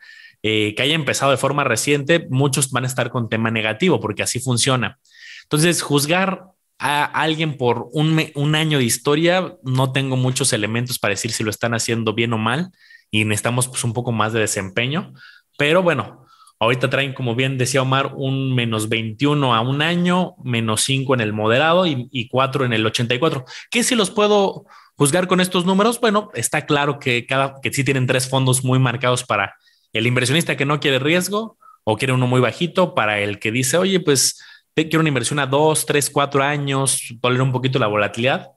eh, 0.44 0.74
que 0.76 0.84
haya 0.84 0.96
empezado 0.96 1.32
de 1.32 1.38
forma 1.38 1.64
reciente, 1.64 2.28
muchos 2.30 2.72
van 2.72 2.84
a 2.84 2.88
estar 2.88 3.10
con 3.10 3.30
tema 3.30 3.52
negativo, 3.52 4.00
porque 4.00 4.24
así 4.24 4.40
funciona. 4.40 5.00
Entonces, 5.44 5.82
juzgar 5.82 6.46
a 6.78 7.06
alguien 7.06 7.58
por 7.58 7.88
un, 7.94 8.32
un 8.36 8.56
año 8.56 8.80
de 8.80 8.84
historia, 8.84 9.56
no 9.64 9.92
tengo 9.92 10.18
muchos 10.18 10.54
elementos 10.54 11.00
para 11.00 11.14
decir 11.14 11.32
si 11.32 11.44
lo 11.44 11.50
están 11.50 11.74
haciendo 11.74 12.14
bien 12.14 12.34
o 12.34 12.38
mal 12.38 12.72
y 13.12 13.24
necesitamos 13.24 13.68
pues, 13.68 13.84
un 13.84 13.94
poco 13.94 14.12
más 14.12 14.34
de 14.34 14.40
desempeño. 14.42 15.14
Pero 15.58 15.84
bueno, 15.84 16.22
Ahorita 16.58 16.90
traen, 16.90 17.14
como 17.14 17.36
bien 17.36 17.58
decía 17.58 17.82
Omar, 17.82 18.14
un 18.16 18.56
menos 18.56 18.88
21 18.88 19.54
a 19.54 19.60
un 19.60 19.82
año, 19.82 20.36
menos 20.42 20.84
5 20.84 21.14
en 21.14 21.20
el 21.20 21.34
moderado 21.34 21.86
y, 21.86 22.08
y 22.14 22.30
4 22.30 22.64
en 22.64 22.72
el 22.72 22.86
84. 22.86 23.44
¿Qué 23.70 23.84
si 23.84 23.94
los 23.94 24.10
puedo 24.10 24.66
juzgar 24.96 25.28
con 25.28 25.42
estos 25.42 25.66
números, 25.66 26.00
bueno, 26.00 26.30
está 26.34 26.66
claro 26.66 27.00
que 27.00 27.26
cada 27.26 27.56
que 27.62 27.74
sí 27.74 27.84
tienen 27.84 28.08
tres 28.08 28.30
fondos 28.30 28.64
muy 28.64 28.80
marcados 28.80 29.24
para 29.24 29.56
el 29.98 30.08
inversionista 30.08 30.58
que 30.58 30.66
no 30.66 30.80
quiere 30.80 31.00
riesgo 31.00 31.58
o 31.84 31.98
quiere 31.98 32.14
uno 32.14 32.28
muy 32.28 32.42
bajito, 32.42 32.96
para 32.96 33.20
el 33.20 33.40
que 33.40 33.52
dice, 33.52 33.78
oye, 33.78 34.00
pues 34.00 34.42
quiero 34.74 35.00
una 35.00 35.10
inversión 35.10 35.40
a 35.40 35.46
dos, 35.46 35.86
tres, 35.86 36.10
cuatro 36.10 36.44
años, 36.44 37.02
tolerar 37.22 37.44
un 37.44 37.52
poquito 37.52 37.80
la 37.80 37.88
volatilidad. 37.88 38.52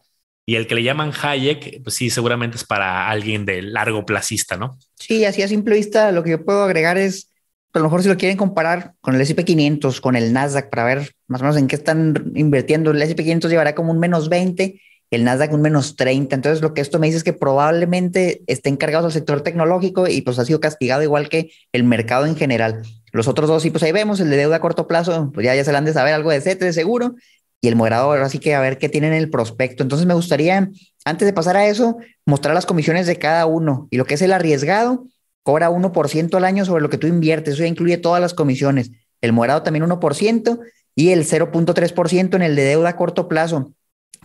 Y 0.47 0.57
el 0.57 0.67
que 0.67 0.75
le 0.75 0.83
llaman 0.83 1.13
Hayek, 1.13 1.83
pues 1.83 1.95
sí, 1.95 2.09
seguramente 2.09 2.57
es 2.57 2.65
para 2.65 3.09
alguien 3.09 3.45
de 3.45 3.61
largo 3.61 4.07
placista, 4.07 4.57
¿no? 4.57 4.79
Sí, 4.95 5.25
así 5.27 5.43
a 5.43 5.49
simple 5.49 5.77
vista, 5.77 6.11
lo 6.11 6.25
que 6.25 6.31
yo 6.31 6.45
puedo 6.45 6.63
agregar 6.65 6.97
es, 6.97 7.31
a 7.75 7.79
lo 7.79 7.85
mejor 7.85 8.03
si 8.03 8.09
lo 8.09 8.17
quieren 8.17 8.39
comparar 8.39 8.95
con 9.03 9.15
el 9.15 9.21
S&P 9.21 9.45
500, 9.45 10.01
con 10.01 10.17
el 10.17 10.33
Nasdaq, 10.33 10.71
para 10.71 10.85
ver 10.85 11.13
más 11.27 11.43
o 11.43 11.45
menos 11.45 11.59
en 11.59 11.69
qué 11.69 11.77
están 11.77 12.33
invirtiendo, 12.35 12.93
el 12.93 13.03
S&P 13.03 13.23
500 13.23 13.51
llevará 13.51 13.75
como 13.75 13.93
un 13.93 14.01
menos 14.01 14.31
20 14.31 14.81
el 15.11 15.25
Nasdaq 15.25 15.53
un 15.53 15.63
menos 15.63 15.97
30. 15.97 16.35
Entonces, 16.35 16.63
lo 16.63 16.75
que 16.75 16.81
esto 16.81 16.99
me 16.99 17.07
dice 17.07 17.19
es 17.19 17.25
que 17.25 17.33
probablemente 17.33 18.43
esté 18.47 18.69
encargado 18.69 19.07
al 19.07 19.13
sector 19.13 19.43
tecnológico 19.43 20.07
y 20.09 20.23
pues 20.23 20.39
ha 20.39 20.45
sido 20.45 20.61
castigado 20.61 21.03
igual 21.03 21.29
que 21.29 21.51
el 21.73 21.85
mercado 21.85 22.27
en 22.27 22.37
general. 22.37 22.83
Los 23.13 23.29
otros 23.29 23.49
dos, 23.49 23.63
sí, 23.63 23.71
pues 23.71 23.83
ahí 23.83 23.93
vemos 23.93 24.21
el 24.21 24.31
de 24.31 24.37
deuda 24.37 24.57
a 24.57 24.61
corto 24.61 24.87
plazo, 24.87 25.31
pues 25.33 25.45
ya, 25.45 25.55
ya 25.55 25.65
se 25.65 25.73
le 25.73 25.79
han 25.79 25.85
de 25.85 25.95
saber 25.95 26.13
algo 26.13 26.31
de 26.31 26.41
CETE 26.41 26.73
seguro 26.73 27.15
y 27.61 27.69
el 27.69 27.77
moderador, 27.77 28.21
así 28.21 28.39
que 28.39 28.55
a 28.55 28.61
ver 28.61 28.79
qué 28.79 28.89
tienen 28.89 29.13
en 29.13 29.19
el 29.19 29.31
prospecto. 29.31 29.83
Entonces, 29.83 30.07
me 30.07 30.15
gustaría, 30.15 30.71
antes 31.05 31.27
de 31.27 31.33
pasar 31.33 31.57
a 31.57 31.67
eso, 31.67 31.97
mostrar 32.27 32.55
las 32.55 32.67
comisiones 32.67 33.07
de 33.07 33.17
cada 33.17 33.47
uno 33.47 33.89
y 33.91 33.97
lo 33.97 34.05
que 34.05 34.15
es 34.15 34.23
el 34.23 34.33
arriesgado. 34.33 35.07
Cobra 35.43 35.71
1% 35.71 36.37
al 36.37 36.45
año 36.45 36.67
sobre 36.67 36.83
lo 36.83 36.91
que 36.91 36.99
tú 36.99 37.07
inviertes. 37.07 37.55
Eso 37.55 37.63
ya 37.63 37.69
incluye 37.69 37.97
todas 37.97 38.21
las 38.21 38.35
comisiones. 38.35 38.91
El 39.23 39.33
moderado 39.33 39.63
también 39.63 39.87
1% 39.87 40.61
y 40.95 41.09
el 41.11 41.25
0.3% 41.25 42.35
en 42.35 42.43
el 42.43 42.55
de 42.55 42.65
deuda 42.65 42.91
a 42.91 42.97
corto 42.97 43.29
plazo 43.29 43.73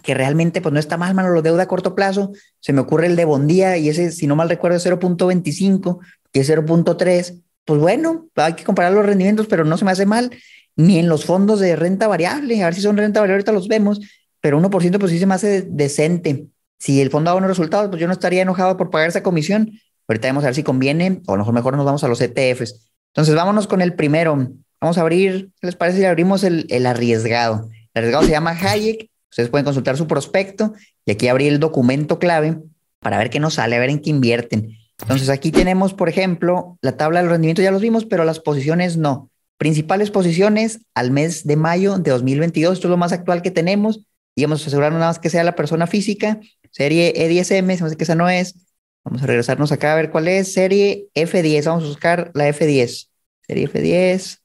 que 0.03 0.13
realmente 0.13 0.61
pues 0.61 0.73
no 0.73 0.79
está 0.79 0.97
mal, 0.97 1.15
mano, 1.15 1.29
lo 1.29 1.41
deuda 1.41 1.63
a 1.63 1.67
corto 1.67 1.95
plazo. 1.95 2.33
Se 2.59 2.73
me 2.73 2.81
ocurre 2.81 3.07
el 3.07 3.15
de 3.15 3.25
Bondía 3.25 3.77
y 3.77 3.89
ese, 3.89 4.11
si 4.11 4.27
no 4.27 4.35
mal 4.35 4.49
recuerdo, 4.49 4.77
es 4.77 4.85
0.25, 4.85 5.99
que 6.31 6.41
es 6.41 6.49
0.3. 6.49 7.41
Pues 7.65 7.79
bueno, 7.79 8.27
hay 8.35 8.53
que 8.53 8.65
comparar 8.65 8.91
los 8.91 9.05
rendimientos, 9.05 9.47
pero 9.47 9.63
no 9.63 9.77
se 9.77 9.85
me 9.85 9.91
hace 9.91 10.05
mal. 10.05 10.29
Ni 10.75 10.99
en 10.99 11.07
los 11.07 11.25
fondos 11.25 11.59
de 11.59 11.75
renta 11.75 12.07
variable, 12.07 12.61
a 12.61 12.65
ver 12.65 12.75
si 12.75 12.81
son 12.81 12.97
renta 12.97 13.21
variable, 13.21 13.35
ahorita 13.41 13.51
los 13.53 13.67
vemos, 13.67 14.01
pero 14.41 14.59
1% 14.59 14.99
pues 14.99 15.11
sí 15.11 15.19
se 15.19 15.25
me 15.25 15.35
hace 15.35 15.61
decente. 15.61 16.47
Si 16.79 16.99
el 16.99 17.09
fondo 17.09 17.29
da 17.29 17.33
buenos 17.33 17.49
resultados, 17.49 17.89
pues 17.89 18.01
yo 18.01 18.07
no 18.07 18.13
estaría 18.13 18.41
enojado 18.41 18.75
por 18.75 18.89
pagar 18.89 19.07
esa 19.07 19.23
comisión. 19.23 19.71
Ahorita 20.07 20.27
vamos 20.27 20.43
a 20.43 20.47
ver 20.47 20.55
si 20.55 20.63
conviene, 20.63 21.21
o 21.27 21.37
lo 21.37 21.43
mejor 21.43 21.53
mejor 21.53 21.77
nos 21.77 21.85
vamos 21.85 22.03
a 22.03 22.09
los 22.09 22.19
ETFs. 22.19 22.91
Entonces 23.13 23.35
vámonos 23.35 23.67
con 23.67 23.81
el 23.81 23.93
primero. 23.93 24.49
Vamos 24.81 24.97
a 24.97 25.01
abrir, 25.01 25.51
¿qué 25.61 25.67
les 25.67 25.77
parece 25.77 25.99
si 25.99 26.05
abrimos 26.05 26.43
el, 26.43 26.65
el 26.69 26.85
arriesgado? 26.87 27.69
El 27.93 27.99
arriesgado 27.99 28.25
se 28.25 28.31
llama 28.31 28.51
Hayek 28.51 29.12
Ustedes 29.33 29.49
pueden 29.49 29.65
consultar 29.65 29.97
su 29.97 30.05
prospecto 30.05 30.73
y 31.07 31.11
aquí 31.11 31.27
abrir 31.27 31.51
el 31.51 31.59
documento 31.59 32.19
clave 32.19 32.59
para 32.99 33.17
ver 33.17 33.31
qué 33.31 33.39
nos 33.39 33.55
sale, 33.55 33.75
a 33.75 33.79
ver 33.79 33.89
en 33.89 33.97
qué 33.99 34.11
invierten. 34.11 34.77
Entonces 35.01 35.29
aquí 35.29 35.51
tenemos, 35.51 35.95
por 35.95 36.07
ejemplo, 36.07 36.77
la 36.83 36.97
tabla 36.97 37.19
de 37.19 37.25
los 37.25 37.31
rendimientos, 37.31 37.63
ya 37.63 37.71
los 37.71 37.81
vimos, 37.81 38.05
pero 38.05 38.25
las 38.25 38.39
posiciones 38.39 38.95
no. 38.95 39.31
Principales 39.57 40.11
posiciones 40.11 40.81
al 40.93 41.09
mes 41.09 41.47
de 41.47 41.55
mayo 41.55 41.97
de 41.97 42.11
2022, 42.11 42.73
esto 42.73 42.87
es 42.87 42.91
lo 42.91 42.97
más 42.97 43.11
actual 43.11 43.41
que 43.41 43.49
tenemos. 43.49 44.05
A 44.39 44.53
asegurarnos 44.53 44.99
nada 44.99 45.09
más 45.09 45.17
que 45.17 45.31
sea 45.31 45.43
la 45.43 45.55
persona 45.55 45.87
física, 45.87 46.39
serie 46.69 47.15
E10M, 47.15 47.75
se 47.75 47.83
me 47.83 47.95
que 47.95 48.03
esa 48.03 48.13
no 48.13 48.29
es. 48.29 48.55
Vamos 49.03 49.23
a 49.23 49.25
regresarnos 49.25 49.71
acá 49.71 49.93
a 49.93 49.95
ver 49.95 50.11
cuál 50.11 50.27
es, 50.27 50.53
serie 50.53 51.07
F10, 51.15 51.65
vamos 51.65 51.85
a 51.85 51.87
buscar 51.87 52.29
la 52.35 52.47
F10. 52.49 53.07
Serie 53.47 53.67
F10. 53.67 54.41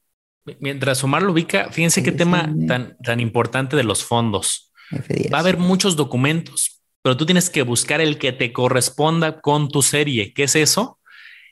Mientras 0.60 1.04
Omar 1.04 1.22
lo 1.22 1.32
ubica, 1.32 1.70
fíjense 1.72 2.02
qué 2.02 2.10
tema 2.10 2.50
tan, 2.66 2.96
tan 3.04 3.20
importante 3.20 3.76
de 3.76 3.84
los 3.84 4.02
fondos. 4.02 4.67
Va 5.32 5.38
a 5.38 5.40
haber 5.40 5.58
muchos 5.58 5.96
documentos, 5.96 6.82
pero 7.02 7.16
tú 7.16 7.26
tienes 7.26 7.50
que 7.50 7.62
buscar 7.62 8.00
el 8.00 8.18
que 8.18 8.32
te 8.32 8.52
corresponda 8.52 9.40
con 9.40 9.68
tu 9.68 9.82
serie. 9.82 10.32
¿Qué 10.32 10.44
es 10.44 10.56
eso? 10.56 10.98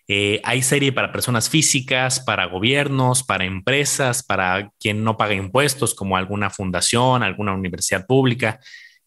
Eh, 0.09 0.40
hay 0.45 0.62
serie 0.62 0.93
para 0.93 1.11
personas 1.11 1.50
físicas, 1.50 2.21
para 2.21 2.47
gobiernos, 2.47 3.25
para 3.25 3.45
empresas, 3.45 4.23
para 4.23 4.71
quien 4.78 5.02
no 5.02 5.16
paga 5.16 5.35
impuestos, 5.35 5.95
como 5.95 6.16
alguna 6.16 6.50
fundación, 6.50 7.23
alguna 7.23 7.55
universidad 7.55 8.07
pública. 8.07 8.61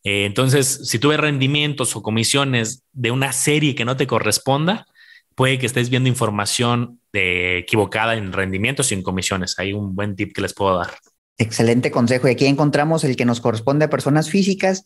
Eh, 0.03 0.25
entonces, 0.25 0.81
si 0.83 0.99
tú 0.99 1.09
ves 1.09 1.19
rendimientos 1.19 1.95
o 1.95 2.01
comisiones 2.01 2.83
de 2.91 3.11
una 3.11 3.31
serie 3.31 3.75
que 3.75 3.85
no 3.85 3.95
te 3.95 4.07
corresponda, 4.07 4.85
puede 5.35 5.57
que 5.57 5.65
estés 5.65 5.89
viendo 5.89 6.09
información 6.09 6.99
equivocada 7.13 8.15
en 8.15 8.33
rendimientos 8.33 8.91
y 8.91 8.95
en 8.95 9.03
comisiones. 9.03 9.57
Hay 9.57 9.71
un 9.71 9.95
buen 9.95 10.15
tip 10.15 10.33
que 10.33 10.41
les 10.41 10.53
puedo 10.53 10.77
dar. 10.77 10.89
Excelente 11.39 11.89
consejo. 11.89 12.27
Y 12.27 12.31
aquí 12.31 12.45
encontramos 12.45 13.05
el 13.05 13.15
que 13.15 13.25
nos 13.25 13.39
corresponde 13.39 13.85
a 13.85 13.89
personas 13.89 14.29
físicas. 14.29 14.83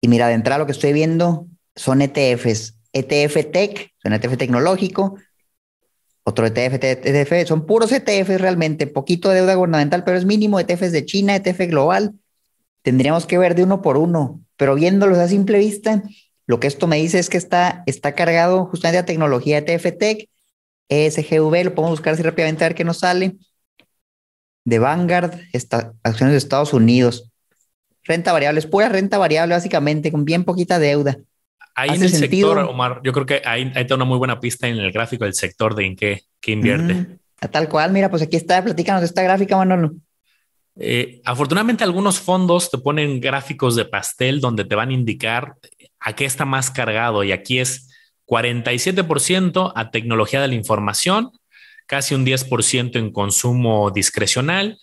Y 0.00 0.08
mira, 0.08 0.28
de 0.28 0.34
entrada 0.34 0.60
lo 0.60 0.66
que 0.66 0.72
estoy 0.72 0.92
viendo 0.92 1.48
son 1.74 2.00
ETFs. 2.00 2.78
ETF 2.92 3.50
Tech, 3.52 3.92
son 4.02 4.12
ETF 4.12 4.36
tecnológico. 4.38 5.16
Otro 6.22 6.46
ETF, 6.46 6.74
ETF, 6.82 7.46
son 7.46 7.66
puros 7.66 7.90
ETFs 7.90 8.40
realmente. 8.40 8.86
Poquito 8.86 9.28
de 9.28 9.40
deuda 9.40 9.56
gubernamental, 9.56 10.04
pero 10.04 10.16
es 10.16 10.24
mínimo. 10.24 10.60
ETFs 10.60 10.92
de 10.92 11.04
China, 11.04 11.34
ETF 11.34 11.66
global. 11.66 12.14
Tendríamos 12.82 13.26
que 13.26 13.36
ver 13.36 13.56
de 13.56 13.64
uno 13.64 13.82
por 13.82 13.96
uno. 13.96 14.40
Pero 14.56 14.76
viéndolos 14.76 15.18
a 15.18 15.26
simple 15.26 15.58
vista, 15.58 16.04
lo 16.46 16.60
que 16.60 16.68
esto 16.68 16.86
me 16.86 16.98
dice 16.98 17.18
es 17.18 17.28
que 17.28 17.36
está, 17.36 17.82
está 17.86 18.14
cargado 18.14 18.66
justamente 18.66 18.98
a 18.98 19.04
tecnología 19.04 19.58
ETF 19.58 19.98
Tech, 19.98 20.28
ESGV, 20.88 21.64
lo 21.64 21.74
podemos 21.74 21.90
buscar 21.98 22.14
así 22.14 22.22
rápidamente 22.22 22.64
a 22.64 22.68
ver 22.68 22.76
qué 22.76 22.84
nos 22.84 23.00
sale 23.00 23.36
de 24.66 24.80
Vanguard, 24.80 25.30
acciones 26.02 26.32
de 26.32 26.36
Estados 26.36 26.74
Unidos. 26.74 27.30
Renta 28.02 28.32
variable, 28.32 28.58
es 28.58 28.66
pura 28.66 28.88
renta 28.88 29.16
variable 29.16 29.54
básicamente, 29.54 30.10
con 30.10 30.24
bien 30.24 30.44
poquita 30.44 30.78
deuda. 30.78 31.16
Ahí 31.74 31.90
en 31.90 32.02
el 32.02 32.10
sector, 32.10 32.58
Omar, 32.58 33.00
yo 33.04 33.12
creo 33.12 33.26
que 33.26 33.42
hay, 33.44 33.72
hay 33.74 33.86
una 33.92 34.04
muy 34.04 34.18
buena 34.18 34.40
pista 34.40 34.66
en 34.66 34.78
el 34.78 34.92
gráfico 34.92 35.24
del 35.24 35.34
sector 35.34 35.74
de 35.74 35.86
en 35.86 35.96
qué, 35.96 36.22
invierte. 36.46 36.94
Mm, 36.94 37.18
tal 37.50 37.68
cual, 37.68 37.92
mira, 37.92 38.10
pues 38.10 38.22
aquí 38.22 38.36
está, 38.36 38.62
platícanos 38.62 39.02
esta 39.02 39.22
gráfica, 39.22 39.56
Manolo. 39.56 39.92
Eh, 40.78 41.20
afortunadamente 41.24 41.84
algunos 41.84 42.18
fondos 42.18 42.70
te 42.70 42.78
ponen 42.78 43.20
gráficos 43.20 43.76
de 43.76 43.84
pastel 43.84 44.40
donde 44.40 44.64
te 44.64 44.74
van 44.74 44.90
a 44.90 44.94
indicar 44.94 45.54
a 46.00 46.14
qué 46.14 46.24
está 46.24 46.44
más 46.44 46.70
cargado 46.70 47.24
y 47.24 47.32
aquí 47.32 47.60
es 47.60 47.88
47% 48.26 49.72
a 49.74 49.90
tecnología 49.90 50.40
de 50.40 50.48
la 50.48 50.54
información, 50.54 51.30
casi 51.86 52.14
un 52.14 52.26
10% 52.26 52.98
en 52.98 53.12
consumo 53.12 53.90
discrecional, 53.90 54.78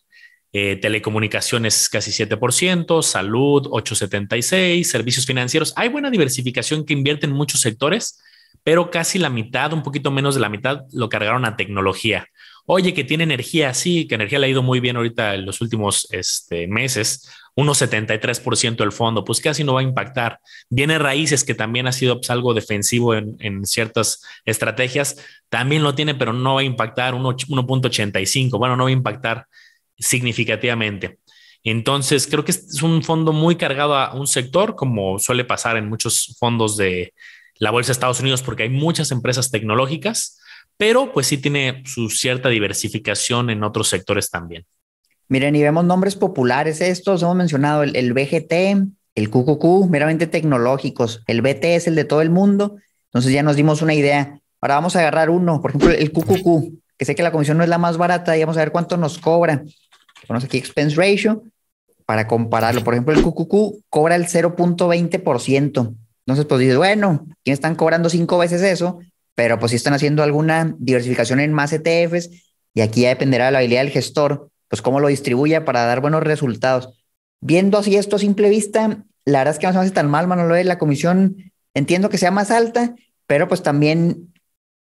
eh, 0.51 0.77
telecomunicaciones 0.77 1.89
casi 1.89 2.11
7%, 2.11 3.01
salud 3.01 3.67
8,76%, 3.71 4.83
servicios 4.83 5.25
financieros. 5.25 5.73
Hay 5.75 5.89
buena 5.89 6.09
diversificación 6.09 6.85
que 6.85 6.93
invierte 6.93 7.25
en 7.25 7.33
muchos 7.33 7.61
sectores, 7.61 8.21
pero 8.63 8.89
casi 8.89 9.19
la 9.19 9.29
mitad, 9.29 9.73
un 9.73 9.83
poquito 9.83 10.11
menos 10.11 10.35
de 10.35 10.41
la 10.41 10.49
mitad, 10.49 10.81
lo 10.91 11.09
cargaron 11.09 11.45
a 11.45 11.57
tecnología. 11.57 12.27
Oye, 12.65 12.93
que 12.93 13.03
tiene 13.03 13.25
energía, 13.25 13.73
sí, 13.73 14.07
que 14.07 14.15
energía 14.15 14.39
le 14.39 14.47
ha 14.47 14.49
ido 14.49 14.63
muy 14.63 14.79
bien 14.79 14.95
ahorita 14.95 15.35
en 15.35 15.45
los 15.45 15.59
últimos 15.59 16.07
este, 16.11 16.65
meses, 16.67 17.29
unos 17.55 17.81
73% 17.81 18.77
del 18.77 18.93
fondo, 18.93 19.25
pues 19.25 19.41
casi 19.41 19.65
no 19.65 19.73
va 19.73 19.81
a 19.81 19.83
impactar. 19.83 20.39
Viene 20.69 20.97
raíces, 20.97 21.43
que 21.43 21.55
también 21.55 21.87
ha 21.87 21.91
sido 21.91 22.15
pues, 22.17 22.29
algo 22.29 22.53
defensivo 22.53 23.15
en, 23.15 23.35
en, 23.39 23.65
ciertas 23.65 24.23
estrategias, 24.45 25.17
también 25.49 25.83
lo 25.83 25.93
tiene, 25.93 26.15
pero 26.15 26.31
no 26.31 26.55
va 26.55 26.61
a 26.61 26.63
impactar 26.63 27.15
1.85, 27.15 28.57
bueno, 28.57 28.77
no 28.77 28.85
va 28.85 28.89
a 28.89 28.93
impactar 28.93 29.47
significativamente. 29.97 31.19
Entonces, 31.63 32.27
creo 32.27 32.45
que 32.45 32.51
es 32.51 32.81
un 32.81 33.03
fondo 33.03 33.33
muy 33.33 33.57
cargado 33.57 33.95
a 33.95 34.13
un 34.13 34.27
sector, 34.27 34.75
como 34.75 35.19
suele 35.19 35.43
pasar 35.43 35.75
en 35.77 35.89
muchos 35.89 36.35
fondos 36.39 36.77
de 36.77 37.13
la 37.55 37.71
Bolsa 37.71 37.89
de 37.89 37.93
Estados 37.93 38.21
Unidos, 38.21 38.41
porque 38.41 38.63
hay 38.63 38.69
muchas 38.69 39.11
empresas 39.11 39.51
tecnológicas 39.51 40.39
pero 40.77 41.11
pues 41.13 41.27
sí 41.27 41.37
tiene 41.37 41.83
su 41.85 42.09
cierta 42.09 42.49
diversificación 42.49 43.49
en 43.49 43.63
otros 43.63 43.89
sectores 43.89 44.29
también. 44.29 44.65
Miren, 45.29 45.55
y 45.55 45.63
vemos 45.63 45.85
nombres 45.85 46.15
populares 46.15 46.81
estos, 46.81 47.23
hemos 47.23 47.35
mencionado 47.35 47.83
el, 47.83 48.13
BGT, 48.13 48.53
el 49.15 49.29
QQQ, 49.29 49.89
meramente 49.89 50.27
tecnológicos, 50.27 51.23
el 51.27 51.41
BT 51.41 51.63
es 51.75 51.87
el 51.87 51.95
de 51.95 52.05
todo 52.05 52.21
el 52.21 52.29
mundo, 52.29 52.75
entonces 53.05 53.31
ya 53.31 53.43
nos 53.43 53.55
dimos 53.55 53.81
una 53.81 53.93
idea. 53.93 54.39
Ahora 54.61 54.75
vamos 54.75 54.95
a 54.95 54.99
agarrar 54.99 55.29
uno, 55.29 55.61
por 55.61 55.71
ejemplo, 55.71 55.91
el 55.91 56.11
QQQ, 56.11 56.73
que 56.97 57.05
sé 57.05 57.15
que 57.15 57.23
la 57.23 57.31
comisión 57.31 57.57
no 57.57 57.63
es 57.63 57.69
la 57.69 57.77
más 57.77 57.97
barata, 57.97 58.37
y 58.37 58.41
vamos 58.41 58.57
a 58.57 58.61
ver 58.61 58.71
cuánto 58.71 58.97
nos 58.97 59.17
cobra. 59.17 59.63
Ponemos 60.27 60.45
aquí 60.45 60.57
expense 60.57 60.95
ratio 60.95 61.43
para 62.05 62.27
compararlo. 62.27 62.83
Por 62.83 62.93
ejemplo, 62.93 63.13
el 63.13 63.23
QQQ 63.23 63.85
cobra 63.89 64.15
el 64.15 64.27
0.20%. 64.27 65.95
Entonces, 66.25 66.45
pues 66.45 66.59
dices, 66.59 66.77
bueno, 66.77 67.25
¿quién 67.43 67.53
están 67.53 67.75
cobrando 67.75 68.09
cinco 68.09 68.37
veces 68.37 68.61
eso? 68.61 68.99
Pero 69.35 69.59
pues 69.59 69.71
si 69.71 69.75
están 69.75 69.93
haciendo 69.93 70.23
alguna 70.23 70.75
diversificación 70.77 71.39
en 71.39 71.53
más 71.53 71.73
ETFs 71.73 72.29
y 72.73 72.81
aquí 72.81 73.01
ya 73.01 73.09
dependerá 73.09 73.47
de 73.47 73.51
la 73.51 73.59
habilidad 73.59 73.81
del 73.81 73.91
gestor, 73.91 74.49
pues 74.67 74.81
cómo 74.81 74.99
lo 74.99 75.07
distribuya 75.07 75.65
para 75.65 75.85
dar 75.85 76.01
buenos 76.01 76.23
resultados. 76.23 77.03
Viendo 77.41 77.77
así 77.77 77.95
esto 77.95 78.15
a 78.15 78.19
simple 78.19 78.49
vista, 78.49 79.05
la 79.25 79.39
verdad 79.39 79.53
es 79.53 79.59
que 79.59 79.67
no 79.67 79.73
se 79.73 79.79
hace 79.79 79.91
tan 79.91 80.09
mal, 80.09 80.27
Manolo, 80.27 80.61
la 80.63 80.77
comisión 80.77 81.51
entiendo 81.73 82.09
que 82.09 82.17
sea 82.17 82.31
más 82.31 82.51
alta, 82.51 82.95
pero 83.27 83.47
pues 83.47 83.63
también 83.63 84.33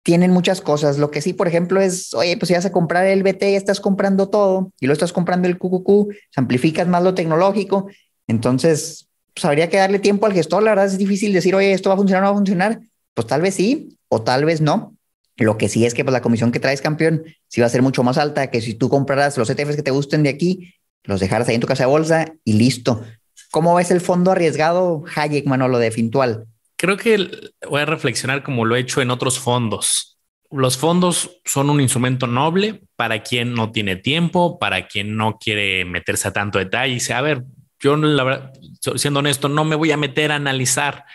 tienen 0.03 0.31
muchas 0.31 0.61
cosas. 0.61 0.97
Lo 0.97 1.11
que 1.11 1.21
sí, 1.21 1.33
por 1.33 1.47
ejemplo, 1.47 1.81
es, 1.81 2.13
oye, 2.13 2.37
pues 2.37 2.47
si 2.49 2.53
vas 2.53 2.65
a 2.65 2.71
comprar 2.71 3.07
el 3.07 3.23
BT, 3.23 3.55
estás 3.55 3.79
comprando 3.79 4.29
todo 4.29 4.71
y 4.79 4.87
lo 4.87 4.93
estás 4.93 5.13
comprando 5.13 5.47
el 5.47 5.57
QQQ, 5.57 6.13
amplificas 6.35 6.87
más 6.87 7.03
lo 7.03 7.13
tecnológico, 7.13 7.87
entonces 8.27 9.07
pues 9.33 9.45
habría 9.45 9.69
que 9.69 9.77
darle 9.77 9.99
tiempo 9.99 10.25
al 10.25 10.33
gestor. 10.33 10.61
La 10.61 10.71
verdad 10.71 10.85
es 10.85 10.97
difícil 10.97 11.33
decir, 11.33 11.55
oye, 11.55 11.73
esto 11.73 11.89
va 11.89 11.95
a 11.95 11.97
funcionar 11.97 12.23
o 12.23 12.25
no 12.25 12.31
va 12.31 12.35
a 12.35 12.39
funcionar. 12.39 12.79
Pues 13.13 13.27
tal 13.27 13.41
vez 13.41 13.55
sí, 13.55 13.97
o 14.13 14.21
tal 14.21 14.45
vez 14.45 14.61
no. 14.61 14.95
Lo 15.37 15.57
que 15.57 15.67
sí 15.67 15.85
es 15.85 15.93
que 15.93 16.03
pues, 16.03 16.13
la 16.13 16.21
comisión 16.21 16.51
que 16.51 16.59
traes 16.59 16.81
campeón 16.81 17.23
sí 17.47 17.59
va 17.59 17.67
a 17.67 17.69
ser 17.69 17.81
mucho 17.81 18.03
más 18.03 18.17
alta 18.17 18.51
que 18.51 18.61
si 18.61 18.75
tú 18.75 18.89
compraras 18.89 19.37
los 19.37 19.49
ETFs 19.49 19.75
que 19.75 19.83
te 19.83 19.91
gusten 19.91 20.21
de 20.23 20.29
aquí, 20.29 20.75
los 21.03 21.19
dejaras 21.19 21.49
ahí 21.49 21.55
en 21.55 21.61
tu 21.61 21.67
casa 21.67 21.83
de 21.83 21.89
bolsa 21.89 22.33
y 22.43 22.53
listo. 22.53 23.03
¿Cómo 23.49 23.75
ves 23.75 23.91
el 23.91 24.01
fondo 24.01 24.31
arriesgado 24.31 25.03
Hayek, 25.15 25.45
Manolo, 25.45 25.79
de 25.79 25.91
Fintual? 25.91 26.45
Creo 26.75 26.97
que 26.97 27.29
voy 27.67 27.81
a 27.81 27.85
reflexionar 27.85 28.43
como 28.43 28.65
lo 28.65 28.75
he 28.75 28.79
hecho 28.79 29.01
en 29.01 29.09
otros 29.09 29.39
fondos. 29.39 30.19
Los 30.51 30.77
fondos 30.77 31.39
son 31.45 31.71
un 31.71 31.81
instrumento 31.81 32.27
noble 32.27 32.83
para 32.95 33.23
quien 33.23 33.53
no 33.53 33.71
tiene 33.71 33.95
tiempo, 33.95 34.59
para 34.59 34.87
quien 34.87 35.17
no 35.17 35.39
quiere 35.39 35.83
meterse 35.85 36.27
a 36.27 36.33
tanto 36.33 36.59
detalle 36.59 36.91
y 36.91 36.95
dice, 36.95 37.13
a 37.13 37.21
ver, 37.21 37.43
yo 37.79 37.95
la 37.95 38.23
verdad, 38.23 38.53
siendo 38.95 39.19
honesto, 39.19 39.49
no 39.49 39.65
me 39.65 39.75
voy 39.75 39.91
a 39.91 39.97
meter 39.97 40.31
a 40.31 40.35
analizar 40.35 41.05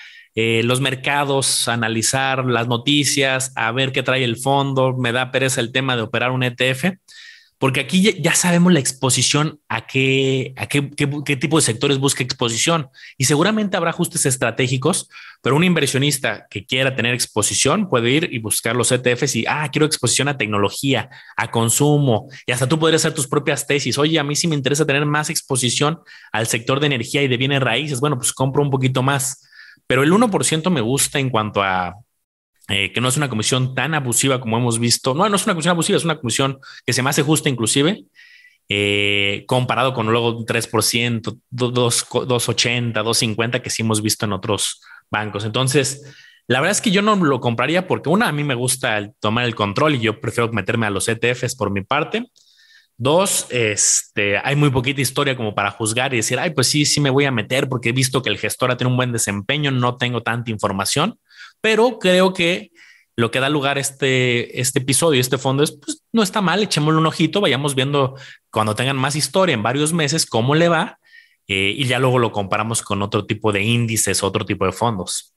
eh, 0.41 0.63
los 0.63 0.81
mercados, 0.81 1.67
analizar 1.67 2.45
las 2.45 2.69
noticias, 2.69 3.51
a 3.57 3.73
ver 3.73 3.91
qué 3.91 4.05
trae 4.05 4.23
el 4.23 4.37
fondo. 4.37 4.97
Me 4.97 5.11
da 5.11 5.33
pereza 5.33 5.61
el 5.61 5.73
tema 5.73 5.97
de 5.97 6.03
operar 6.03 6.31
un 6.31 6.45
ETF, 6.45 6.93
porque 7.59 7.81
aquí 7.81 8.15
ya, 8.23 8.35
sabemos 8.37 8.73
la 8.73 8.79
exposición 8.79 9.59
a 9.69 9.89
qué, 9.89 10.55
a 10.57 10.69
qué, 10.69 10.91
qué, 10.95 11.37
tipo 11.37 11.57
de 11.57 11.63
sectores 11.63 11.99
busca 11.99 12.23
exposición 12.23 12.89
y 13.17 13.25
seguramente 13.25 13.77
habrá 13.77 13.91
ajustes 13.91 14.27
estratégicos, 14.27 15.09
pero 15.43 15.57
un 15.57 15.65
inversionista 15.65 16.47
que 16.49 16.65
quiera 16.65 16.95
tener 16.95 17.15
exposición 17.15 17.89
puede 17.89 18.09
ir 18.09 18.29
y 18.31 18.39
buscar 18.39 18.77
los 18.77 18.93
ETFs 18.93 19.35
y, 19.35 19.45
ah, 19.49 19.69
quiero 19.73 19.87
exposición 19.87 20.29
a 20.29 20.39
tecnología, 20.39 21.11
a 21.37 21.51
consumo 21.51 22.29
y 22.47 22.53
hasta 22.53 22.69
tú 22.69 22.79
podrías 22.79 23.03
hacer 23.03 23.13
tus 23.13 23.27
propias 23.27 23.67
tesis. 23.67 23.99
Oye, 23.99 24.21
a 24.21 24.23
mí 24.23 24.37
sí 24.37 24.47
me 24.47 24.55
interesa 24.55 24.87
tener 24.87 25.05
más 25.05 25.31
exposición 25.31 25.99
al 26.31 26.47
sector 26.47 26.79
de 26.79 26.87
energía 26.87 27.25
y 27.25 27.29
de 27.29 27.37
bienes 27.37 27.61
raíces. 27.61 27.99
Bueno, 27.99 28.17
pues 28.17 28.33
compro 28.33 28.63
un 28.63 28.71
poquito 28.71 29.03
más 29.03 29.48
pero 29.89 30.05
el 30.05 30.13
1% 30.13 30.71
me 30.71 30.81
gusta 30.81 31.19
en 31.19 31.31
cuanto 31.31 31.63
a 31.63 31.97
eh, 32.69 32.93
que 32.93 33.01
no 33.01 33.09
es 33.09 33.17
una 33.17 33.31
comisión 33.31 33.75
tan 33.75 33.95
abusiva 33.95 34.41
como 34.41 34.59
hemos 34.59 34.79
visto. 34.79 35.15
No, 35.15 35.29
no 35.29 35.37
es 35.37 35.45
una 35.47 35.55
comisión 35.55 35.73
abusiva, 35.73 35.97
es 35.97 36.05
una 36.05 36.21
comisión 36.21 36.59
que 36.85 36.93
se 36.93 37.03
me 37.03 37.09
hace 37.09 37.23
justa 37.23 37.49
inclusive, 37.49 38.05
eh, 38.69 39.45
comparado 39.49 39.95
con 39.95 40.07
luego 40.07 40.37
un 40.37 40.45
3%, 40.45 41.41
2,80, 41.51 42.93
2,50 42.93 43.63
que 43.63 43.71
sí 43.71 43.83
hemos 43.83 44.03
visto 44.03 44.27
en 44.27 44.35
otros 44.35 44.83
bancos. 45.11 45.47
Entonces, 45.47 46.15
la 46.47 46.61
verdad 46.61 46.73
es 46.73 46.83
que 46.83 46.91
yo 46.91 47.01
no 47.01 47.17
lo 47.17 47.41
compraría 47.41 47.87
porque 47.87 48.11
una, 48.11 48.29
a 48.29 48.33
mí 48.33 48.45
me 48.45 48.55
gusta 48.55 49.11
tomar 49.19 49.47
el 49.47 49.55
control 49.55 49.95
y 49.95 50.01
yo 50.01 50.21
prefiero 50.21 50.53
meterme 50.53 50.87
a 50.87 50.91
los 50.91 51.09
ETFs 51.09 51.57
por 51.57 51.71
mi 51.71 51.81
parte. 51.83 52.27
Dos, 53.01 53.47
este, 53.51 54.39
hay 54.39 54.57
muy 54.57 54.71
poquita 54.71 55.01
historia 55.01 55.37
como 55.37 55.55
para 55.55 55.71
juzgar 55.71 56.13
y 56.13 56.17
decir, 56.17 56.41
ay, 56.41 56.51
pues 56.51 56.67
sí, 56.67 56.85
sí 56.85 57.01
me 57.01 57.11
voy 57.11 57.27
a 57.27 57.31
meter 57.31 57.69
porque 57.69 57.91
he 57.91 57.93
visto 57.93 58.23
que 58.23 58.29
el 58.29 58.39
gestor 58.39 58.73
ha 58.73 58.77
tenido 58.77 58.91
un 58.91 58.97
buen 58.97 59.13
desempeño, 59.13 59.71
no 59.71 59.97
tengo 59.97 60.25
tanta 60.25 60.51
información, 60.51 61.17
pero 61.61 62.01
creo 62.01 62.33
que 62.33 62.73
lo 63.15 63.31
que 63.31 63.39
da 63.39 63.49
lugar 63.49 63.79
a 63.79 63.81
este, 63.81 64.61
este 64.61 64.81
episodio, 64.81 65.21
este 65.21 65.39
fondo 65.39 65.63
es, 65.63 65.73
pues 65.73 66.03
no 66.13 66.25
está 66.25 66.41
mal, 66.41 66.63
echémosle 66.63 66.99
un 66.99 67.07
ojito, 67.07 67.41
vayamos 67.41 67.77
viendo 67.77 68.17
cuando 68.51 68.75
tengan 68.75 68.97
más 68.97 69.15
historia 69.15 69.55
en 69.55 69.63
varios 69.63 69.93
meses 69.93 70.27
cómo 70.27 70.57
le 70.57 70.69
va 70.69 70.99
eh, 71.47 71.75
y 71.77 71.85
ya 71.85 72.01
luego 72.01 72.19
lo 72.19 72.33
comparamos 72.33 72.83
con 72.83 73.01
otro 73.03 73.27
tipo 73.27 73.53
de 73.53 73.63
índices, 73.63 74.25
otro 74.25 74.45
tipo 74.45 74.67
de 74.67 74.73
fondos. 74.73 75.35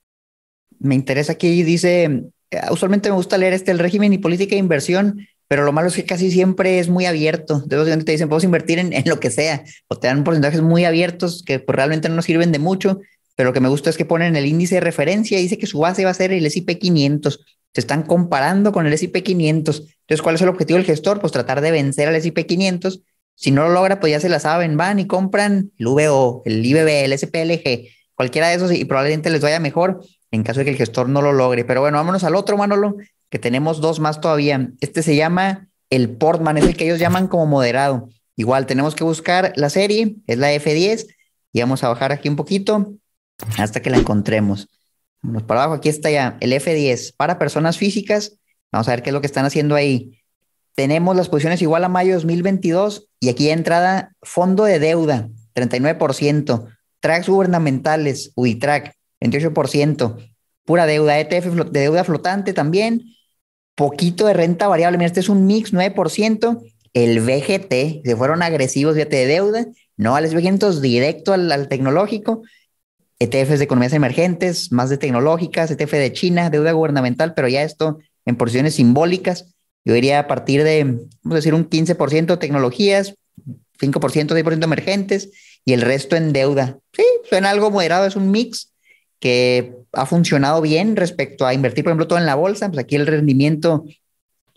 Me 0.79 0.95
interesa 0.95 1.33
aquí, 1.33 1.61
dice, 1.61 2.23
eh, 2.49 2.61
usualmente 2.69 3.09
me 3.09 3.15
gusta 3.15 3.37
leer 3.37 3.53
este, 3.53 3.71
el 3.71 3.79
régimen 3.79 4.13
y 4.13 4.17
política 4.17 4.55
de 4.55 4.59
inversión 4.59 5.27
pero 5.51 5.65
lo 5.65 5.73
malo 5.73 5.89
es 5.89 5.95
que 5.95 6.05
casi 6.05 6.31
siempre 6.31 6.79
es 6.79 6.87
muy 6.87 7.05
abierto. 7.05 7.59
De 7.65 7.97
te 8.05 8.11
dicen, 8.13 8.29
puedes 8.29 8.45
invertir 8.45 8.79
en, 8.79 8.93
lo 9.05 9.19
que 9.19 9.29
sea, 9.29 9.65
o 9.89 9.97
te 9.97 10.07
dan 10.07 10.23
porcentajes 10.23 10.61
muy 10.61 10.85
abiertos 10.85 11.43
que 11.45 11.59
pues, 11.59 11.75
realmente 11.75 12.07
no 12.07 12.15
nos 12.15 12.23
sirven 12.23 12.53
de 12.53 12.59
mucho, 12.59 13.01
pero 13.35 13.49
lo 13.49 13.53
que 13.53 13.59
me 13.59 13.67
gusta 13.67 13.89
es 13.89 13.97
que 13.97 14.05
ponen 14.05 14.37
el 14.37 14.45
índice 14.45 14.75
de 14.75 14.79
referencia 14.79 15.37
y 15.37 15.41
dice 15.41 15.57
que 15.57 15.67
su 15.67 15.79
base 15.79 16.05
va 16.05 16.11
a 16.11 16.13
ser 16.13 16.31
el 16.31 16.45
S&P 16.45 16.79
500. 16.79 17.45
Se 17.73 17.81
están 17.81 18.03
comparando 18.03 18.71
con 18.71 18.87
el 18.87 18.93
S&P 18.93 19.23
500. 19.23 19.79
Entonces, 19.79 20.21
¿cuál 20.21 20.35
es 20.35 20.41
el 20.41 20.47
objetivo 20.47 20.77
del 20.77 20.85
gestor? 20.85 21.19
Pues 21.19 21.33
tratar 21.33 21.59
de 21.59 21.71
vencer 21.71 22.07
al 22.07 22.15
S&P 22.15 22.45
500. 22.45 23.01
Si 23.35 23.51
no 23.51 23.63
lo 23.63 23.73
logra, 23.73 23.99
pues 23.99 24.11
ya 24.11 24.21
se 24.21 24.29
la 24.29 24.39
saben, 24.39 24.77
van 24.77 24.99
y 24.99 25.05
compran 25.05 25.73
el 25.77 25.87
VO, 25.87 26.43
el 26.45 26.65
IBB, 26.65 26.87
el 26.87 27.19
SPLG, 27.19 27.89
cualquiera 28.15 28.47
de 28.47 28.55
esos 28.55 28.71
y 28.71 28.85
probablemente 28.85 29.29
les 29.29 29.41
vaya 29.41 29.59
mejor 29.59 29.99
en 30.31 30.43
caso 30.43 30.59
de 30.59 30.63
que 30.63 30.71
el 30.71 30.77
gestor 30.77 31.09
no 31.09 31.21
lo 31.21 31.33
logre. 31.33 31.65
Pero 31.65 31.81
bueno, 31.81 31.97
vámonos 31.97 32.23
al 32.23 32.35
otro, 32.35 32.55
Manolo, 32.55 32.95
que 33.31 33.39
tenemos 33.39 33.81
dos 33.81 33.99
más 33.99 34.21
todavía. 34.21 34.69
Este 34.81 35.01
se 35.01 35.15
llama 35.15 35.69
el 35.89 36.09
Portman, 36.09 36.57
es 36.57 36.65
el 36.65 36.77
que 36.77 36.85
ellos 36.85 36.99
llaman 36.99 37.27
como 37.27 37.47
moderado. 37.47 38.09
Igual 38.35 38.65
tenemos 38.65 38.93
que 38.93 39.03
buscar 39.03 39.53
la 39.55 39.69
serie, 39.69 40.17
es 40.27 40.37
la 40.37 40.53
F10, 40.53 41.07
y 41.53 41.59
vamos 41.61 41.83
a 41.83 41.89
bajar 41.89 42.11
aquí 42.11 42.29
un 42.29 42.35
poquito 42.35 42.93
hasta 43.57 43.81
que 43.81 43.89
la 43.89 43.97
encontremos. 43.97 44.69
Vamos 45.21 45.43
para 45.43 45.63
abajo, 45.63 45.75
aquí 45.75 45.89
está 45.89 46.11
ya 46.11 46.37
el 46.41 46.51
F10 46.51 47.15
para 47.15 47.39
personas 47.39 47.77
físicas. 47.77 48.37
Vamos 48.71 48.87
a 48.87 48.91
ver 48.91 49.01
qué 49.01 49.09
es 49.09 49.13
lo 49.13 49.21
que 49.21 49.27
están 49.27 49.45
haciendo 49.45 49.75
ahí. 49.75 50.19
Tenemos 50.75 51.15
las 51.15 51.29
posiciones 51.29 51.61
igual 51.61 51.83
a 51.83 51.89
mayo 51.89 52.15
2022 52.15 53.07
y 53.19 53.29
aquí 53.29 53.49
entrada 53.49 54.13
fondo 54.21 54.65
de 54.65 54.79
deuda, 54.79 55.29
39%, 55.53 56.67
tracks 56.99 57.29
gubernamentales, 57.29 58.31
UITRAC, 58.35 58.95
28%, 59.21 60.31
pura 60.65 60.85
deuda, 60.85 61.19
ETF 61.19 61.45
de 61.71 61.79
deuda 61.79 62.03
flotante 62.03 62.53
también, 62.53 63.03
poquito 63.75 64.27
de 64.27 64.33
renta 64.33 64.67
variable. 64.67 64.97
Mira, 64.97 65.07
este 65.07 65.19
es 65.19 65.29
un 65.29 65.45
mix 65.45 65.73
9%. 65.73 66.61
El 66.93 67.21
VGT, 67.21 68.05
se 68.05 68.15
fueron 68.17 68.43
agresivos, 68.43 68.95
fíjate, 68.95 69.15
de 69.15 69.25
deuda, 69.27 69.65
no 69.95 70.15
a 70.15 70.21
los 70.21 70.33
vgts 70.33 70.81
directo 70.81 71.33
al, 71.33 71.67
tecnológico. 71.69 72.41
ETFs 73.19 73.59
de 73.59 73.65
economías 73.65 73.93
emergentes, 73.93 74.71
más 74.71 74.89
de 74.89 74.97
tecnológicas, 74.97 75.69
ETF 75.69 75.91
de 75.91 76.11
China, 76.11 76.49
deuda 76.49 76.71
gubernamental, 76.71 77.33
pero 77.35 77.47
ya 77.47 77.61
esto 77.61 77.99
en 78.25 78.35
porciones 78.35 78.75
simbólicas. 78.75 79.53
Yo 79.85 79.93
diría 79.93 80.19
a 80.19 80.27
partir 80.27 80.63
de, 80.63 80.83
vamos 80.83 81.33
a 81.33 81.35
decir, 81.35 81.53
un 81.53 81.69
15% 81.69 82.39
tecnologías, 82.39 83.15
5%, 83.79 84.35
10% 84.35 84.63
emergentes 84.63 85.29
y 85.63 85.73
el 85.73 85.81
resto 85.81 86.15
en 86.15 86.33
deuda. 86.33 86.79
Sí, 86.93 87.03
suena 87.29 87.51
algo 87.51 87.69
moderado, 87.69 88.05
es 88.05 88.15
un 88.15 88.31
mix 88.31 88.70
que 89.21 89.75
ha 89.93 90.05
funcionado 90.05 90.61
bien 90.61 90.97
respecto 90.97 91.45
a 91.45 91.53
invertir, 91.53 91.85
por 91.85 91.91
ejemplo, 91.91 92.07
todo 92.07 92.19
en 92.19 92.25
la 92.25 92.35
bolsa. 92.35 92.67
Pues 92.67 92.79
aquí 92.79 92.95
el 92.97 93.07
rendimiento 93.07 93.85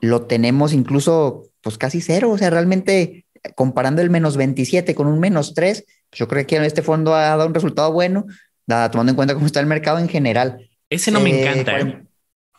lo 0.00 0.22
tenemos 0.22 0.72
incluso 0.72 1.50
pues 1.60 1.78
casi 1.78 2.00
cero. 2.00 2.30
O 2.30 2.38
sea, 2.38 2.50
realmente 2.50 3.26
comparando 3.54 4.02
el 4.02 4.10
menos 4.10 4.36
27 4.36 4.94
con 4.94 5.06
un 5.06 5.20
menos 5.20 5.54
3, 5.54 5.84
pues 6.10 6.18
yo 6.18 6.26
creo 6.26 6.46
que 6.46 6.56
este 6.64 6.82
fondo 6.82 7.14
ha 7.14 7.22
dado 7.36 7.46
un 7.46 7.54
resultado 7.54 7.92
bueno, 7.92 8.24
tomando 8.66 9.10
en 9.10 9.16
cuenta 9.16 9.34
cómo 9.34 9.46
está 9.46 9.60
el 9.60 9.66
mercado 9.66 9.98
en 9.98 10.08
general. 10.08 10.68
Ese 10.88 11.10
no 11.10 11.20
me 11.20 11.30
eh, 11.30 11.42
encanta. 11.42 11.78
¿eh? 11.78 12.02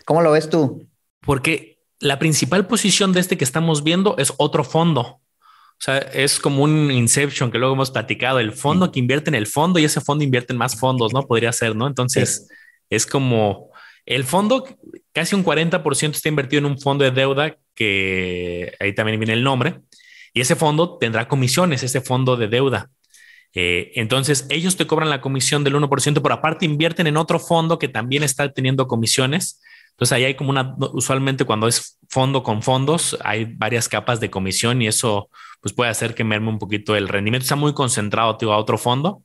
¿Cómo 0.06 0.22
lo 0.22 0.32
ves 0.32 0.50
tú? 0.50 0.88
Porque 1.22 1.80
la 2.00 2.20
principal 2.20 2.68
posición 2.68 3.14
de 3.14 3.20
este 3.20 3.38
que 3.38 3.44
estamos 3.44 3.84
viendo 3.84 4.16
es 4.18 4.32
otro 4.38 4.64
fondo. 4.64 5.22
O 5.78 5.84
sea, 5.86 5.98
es 5.98 6.40
como 6.40 6.64
un 6.64 6.90
Inception 6.90 7.52
que 7.52 7.58
luego 7.58 7.74
hemos 7.74 7.92
platicado, 7.92 8.40
el 8.40 8.54
fondo 8.54 8.92
que 8.92 9.00
invierte 9.00 9.30
en 9.30 9.36
el 9.36 9.46
fondo 9.46 9.78
y 9.78 9.84
ese 9.84 10.02
fondo 10.02 10.24
invierte 10.24 10.54
en 10.54 10.58
más 10.58 10.80
fondos, 10.80 11.14
¿no? 11.14 11.24
Podría 11.28 11.52
ser, 11.52 11.76
¿no? 11.76 11.86
Entonces, 11.86 12.48
es 12.90 13.06
como 13.06 13.72
el 14.06 14.24
fondo, 14.24 14.66
casi 15.12 15.36
un 15.36 15.44
40% 15.44 16.12
está 16.12 16.30
invertido 16.30 16.60
en 16.60 16.66
un 16.66 16.80
fondo 16.80 17.04
de 17.04 17.12
deuda 17.12 17.58
que 17.74 18.74
ahí 18.80 18.94
también 18.94 19.20
viene 19.20 19.34
el 19.34 19.44
nombre, 19.44 19.82
y 20.34 20.42
ese 20.42 20.56
fondo 20.56 20.98
tendrá 20.98 21.28
comisiones, 21.28 21.84
ese 21.84 22.02
fondo 22.02 22.36
de 22.36 22.48
deuda. 22.48 22.90
Eh, 23.54 23.94
entonces, 23.96 24.46
ellos 24.50 24.76
te 24.76 24.86
cobran 24.86 25.10
la 25.10 25.22
comisión 25.22 25.64
del 25.64 25.76
1%, 25.76 26.22
pero 26.22 26.36
aparte 26.36 26.66
invierten 26.66 27.08
en 27.08 27.18
otro 27.18 27.40
fondo 27.40 27.80
que 27.80 27.88
también 27.88 28.22
está 28.22 28.52
teniendo 28.52 28.88
comisiones. 28.88 29.62
Entonces, 29.96 30.12
ahí 30.12 30.26
hay 30.26 30.36
como 30.36 30.50
una, 30.50 30.76
usualmente 30.94 31.46
cuando 31.46 31.68
es 31.68 31.98
fondo 32.10 32.44
con 32.44 32.62
fondos, 32.62 33.18
hay 33.24 33.46
varias 33.46 33.88
capas 33.88 34.20
de 34.20 34.30
comisión 34.30 34.82
y 34.82 34.88
eso 34.88 35.30
pues 35.62 35.74
puede 35.74 35.90
hacer 35.90 36.14
que 36.14 36.26
merme 36.26 36.50
un 36.50 36.60
poquito 36.60 36.98
el 36.98 37.08
rendimiento. 37.08 37.44
Está 37.44 37.56
muy 37.56 37.74
concentrado 37.74 38.36
tío, 38.36 38.52
a 38.52 38.58
otro 38.58 38.78
fondo 38.78 39.24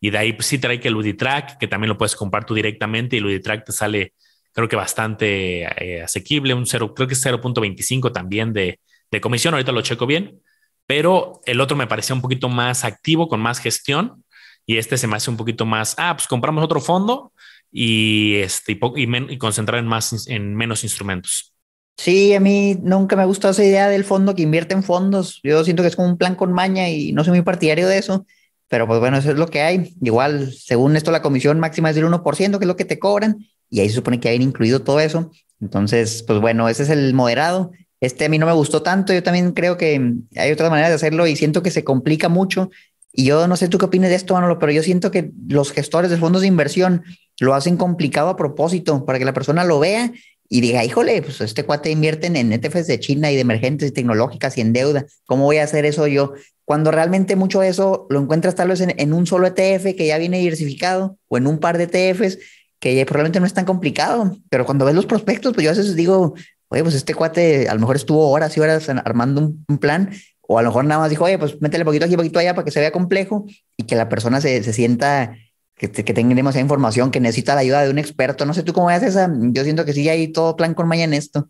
y 0.00 0.08
de 0.10 0.18
ahí 0.18 0.32
pues, 0.32 0.46
sí 0.46 0.58
trae 0.58 0.80
que 0.80 0.88
el 0.88 0.96
UdiTrack, 0.96 1.58
que 1.58 1.68
también 1.68 1.90
lo 1.90 1.98
puedes 1.98 2.16
comprar 2.16 2.46
tú 2.46 2.54
directamente 2.54 3.16
y 3.16 3.18
el 3.18 3.42
te 3.42 3.72
sale 3.72 4.14
creo 4.52 4.66
que 4.66 4.76
bastante 4.76 5.62
eh, 5.62 6.02
asequible, 6.02 6.54
un 6.54 6.66
0, 6.66 6.94
creo 6.94 7.06
que 7.06 7.14
es 7.14 7.24
0.25 7.24 8.10
también 8.10 8.52
de, 8.52 8.80
de 9.10 9.20
comisión, 9.20 9.54
ahorita 9.54 9.72
lo 9.72 9.82
checo 9.82 10.06
bien, 10.06 10.40
pero 10.86 11.40
el 11.44 11.60
otro 11.60 11.76
me 11.76 11.86
parecía 11.86 12.16
un 12.16 12.22
poquito 12.22 12.48
más 12.48 12.84
activo, 12.84 13.28
con 13.28 13.40
más 13.40 13.60
gestión 13.60 14.24
y 14.66 14.78
este 14.78 14.96
se 14.96 15.06
me 15.06 15.16
hace 15.16 15.30
un 15.30 15.36
poquito 15.36 15.66
más, 15.66 15.94
ah, 15.98 16.14
pues 16.16 16.26
compramos 16.26 16.64
otro 16.64 16.80
fondo 16.80 17.32
y, 17.70 18.36
este, 18.36 18.72
y, 18.72 19.32
y 19.32 19.38
concentrar 19.38 19.78
en, 19.78 19.86
más, 19.86 20.26
en 20.28 20.54
menos 20.54 20.84
instrumentos. 20.84 21.54
Sí, 21.96 22.32
a 22.34 22.40
mí 22.40 22.78
nunca 22.80 23.16
me 23.16 23.22
ha 23.22 23.26
gustado 23.26 23.50
esa 23.50 23.64
idea 23.64 23.88
del 23.88 24.04
fondo 24.04 24.34
que 24.34 24.42
invierte 24.42 24.72
en 24.72 24.84
fondos. 24.84 25.40
Yo 25.42 25.64
siento 25.64 25.82
que 25.82 25.88
es 25.88 25.96
como 25.96 26.08
un 26.08 26.16
plan 26.16 26.36
con 26.36 26.52
maña 26.52 26.88
y 26.88 27.12
no 27.12 27.24
soy 27.24 27.32
muy 27.32 27.42
partidario 27.42 27.88
de 27.88 27.98
eso. 27.98 28.24
Pero 28.68 28.86
pues 28.86 29.00
bueno, 29.00 29.16
eso 29.16 29.30
es 29.30 29.36
lo 29.36 29.48
que 29.48 29.62
hay. 29.62 29.94
Igual, 30.00 30.52
según 30.52 30.94
esto, 30.96 31.10
la 31.10 31.22
comisión 31.22 31.58
máxima 31.58 31.90
es 31.90 31.96
del 31.96 32.04
1%, 32.04 32.58
que 32.58 32.64
es 32.64 32.68
lo 32.68 32.76
que 32.76 32.84
te 32.84 32.98
cobran. 32.98 33.38
Y 33.68 33.80
ahí 33.80 33.88
se 33.88 33.96
supone 33.96 34.20
que 34.20 34.28
hay 34.28 34.36
incluido 34.36 34.82
todo 34.82 35.00
eso. 35.00 35.30
Entonces, 35.60 36.22
pues 36.22 36.40
bueno, 36.40 36.68
ese 36.68 36.84
es 36.84 36.90
el 36.90 37.14
moderado. 37.14 37.72
Este 38.00 38.26
a 38.26 38.28
mí 38.28 38.38
no 38.38 38.46
me 38.46 38.52
gustó 38.52 38.82
tanto. 38.82 39.12
Yo 39.12 39.22
también 39.22 39.52
creo 39.52 39.76
que 39.76 40.14
hay 40.36 40.52
otras 40.52 40.70
maneras 40.70 40.90
de 40.90 40.96
hacerlo 40.96 41.26
y 41.26 41.34
siento 41.34 41.62
que 41.62 41.70
se 41.70 41.82
complica 41.82 42.28
mucho 42.28 42.70
Y 43.12 43.24
yo 43.24 43.48
no 43.48 43.56
sé 43.56 43.68
tú 43.68 43.78
qué 43.78 43.86
opinas 43.86 44.10
de 44.10 44.16
esto, 44.16 44.34
Manolo, 44.34 44.58
pero 44.58 44.70
yo 44.70 44.82
siento 44.82 45.10
que 45.10 45.32
los 45.48 45.72
gestores 45.72 46.10
de 46.10 46.18
fondos 46.18 46.42
de 46.42 46.48
inversión 46.48 47.02
lo 47.40 47.54
hacen 47.54 47.76
complicado 47.76 48.28
a 48.28 48.36
propósito 48.36 49.04
para 49.04 49.18
que 49.18 49.24
la 49.24 49.32
persona 49.32 49.64
lo 49.64 49.78
vea 49.78 50.12
y 50.48 50.60
diga, 50.60 50.84
híjole, 50.84 51.20
pues 51.22 51.40
este 51.40 51.64
cuate 51.64 51.90
invierte 51.90 52.26
en 52.26 52.52
ETFs 52.52 52.86
de 52.86 52.98
China 53.00 53.30
y 53.30 53.34
de 53.34 53.42
emergentes 53.42 53.90
y 53.90 53.92
tecnológicas 53.92 54.56
y 54.56 54.62
en 54.62 54.72
deuda. 54.72 55.04
¿Cómo 55.26 55.44
voy 55.44 55.58
a 55.58 55.64
hacer 55.64 55.84
eso 55.84 56.06
yo? 56.06 56.32
Cuando 56.64 56.90
realmente 56.90 57.36
mucho 57.36 57.60
de 57.60 57.68
eso 57.68 58.06
lo 58.08 58.20
encuentras 58.20 58.54
tal 58.54 58.68
vez 58.68 58.80
en, 58.80 59.12
un 59.12 59.26
solo 59.26 59.46
ETF 59.46 59.94
que 59.96 60.06
ya 60.06 60.18
viene 60.18 60.38
diversificado 60.38 61.18
o 61.28 61.36
en 61.36 61.46
un 61.46 61.58
par 61.58 61.76
de 61.76 61.84
ETFs 61.84 62.38
que 62.80 63.04
probablemente 63.04 63.40
no 63.40 63.46
es 63.46 63.54
tan 63.54 63.66
complicado. 63.66 64.36
Pero 64.48 64.64
cuando 64.64 64.84
ves 64.84 64.94
los 64.94 65.06
prospectos, 65.06 65.52
pues 65.52 65.64
yo 65.64 65.70
a 65.70 65.74
veces 65.74 65.96
digo, 65.96 66.34
oye, 66.68 66.82
pues 66.82 66.94
este 66.94 67.14
cuate 67.14 67.68
a 67.68 67.74
lo 67.74 67.80
mejor 67.80 67.96
estuvo 67.96 68.30
horas 68.30 68.56
y 68.56 68.60
horas 68.60 68.88
armando 68.88 69.52
un 69.68 69.78
plan 69.78 70.10
o 70.40 70.58
a 70.58 70.62
lo 70.62 70.70
mejor 70.70 70.86
nada 70.86 71.02
más 71.02 71.10
dijo, 71.10 71.24
oye, 71.24 71.38
pues 71.38 71.60
métele 71.60 71.84
poquito 71.84 72.06
aquí, 72.06 72.16
poquito 72.16 72.38
allá 72.38 72.54
para 72.54 72.64
que 72.64 72.70
se 72.70 72.80
vea 72.80 72.90
complejo 72.90 73.44
y 73.76 73.84
que 73.84 73.96
la 73.96 74.08
persona 74.08 74.40
se, 74.40 74.62
se 74.62 74.72
sienta 74.72 75.36
que, 75.78 75.90
que 75.90 76.14
tenga 76.14 76.34
demasiada 76.34 76.62
información, 76.62 77.10
que 77.10 77.20
necesita 77.20 77.54
la 77.54 77.60
ayuda 77.60 77.84
de 77.84 77.90
un 77.90 77.98
experto. 77.98 78.44
No 78.44 78.52
sé 78.52 78.62
tú 78.62 78.72
cómo 78.72 78.88
ves 78.88 79.02
esa. 79.02 79.30
Yo 79.32 79.62
siento 79.64 79.84
que 79.84 79.92
sí 79.92 80.08
hay 80.08 80.28
todo 80.28 80.56
plan 80.56 80.74
con 80.74 80.88
Maya 80.88 81.04
en 81.04 81.14
esto. 81.14 81.48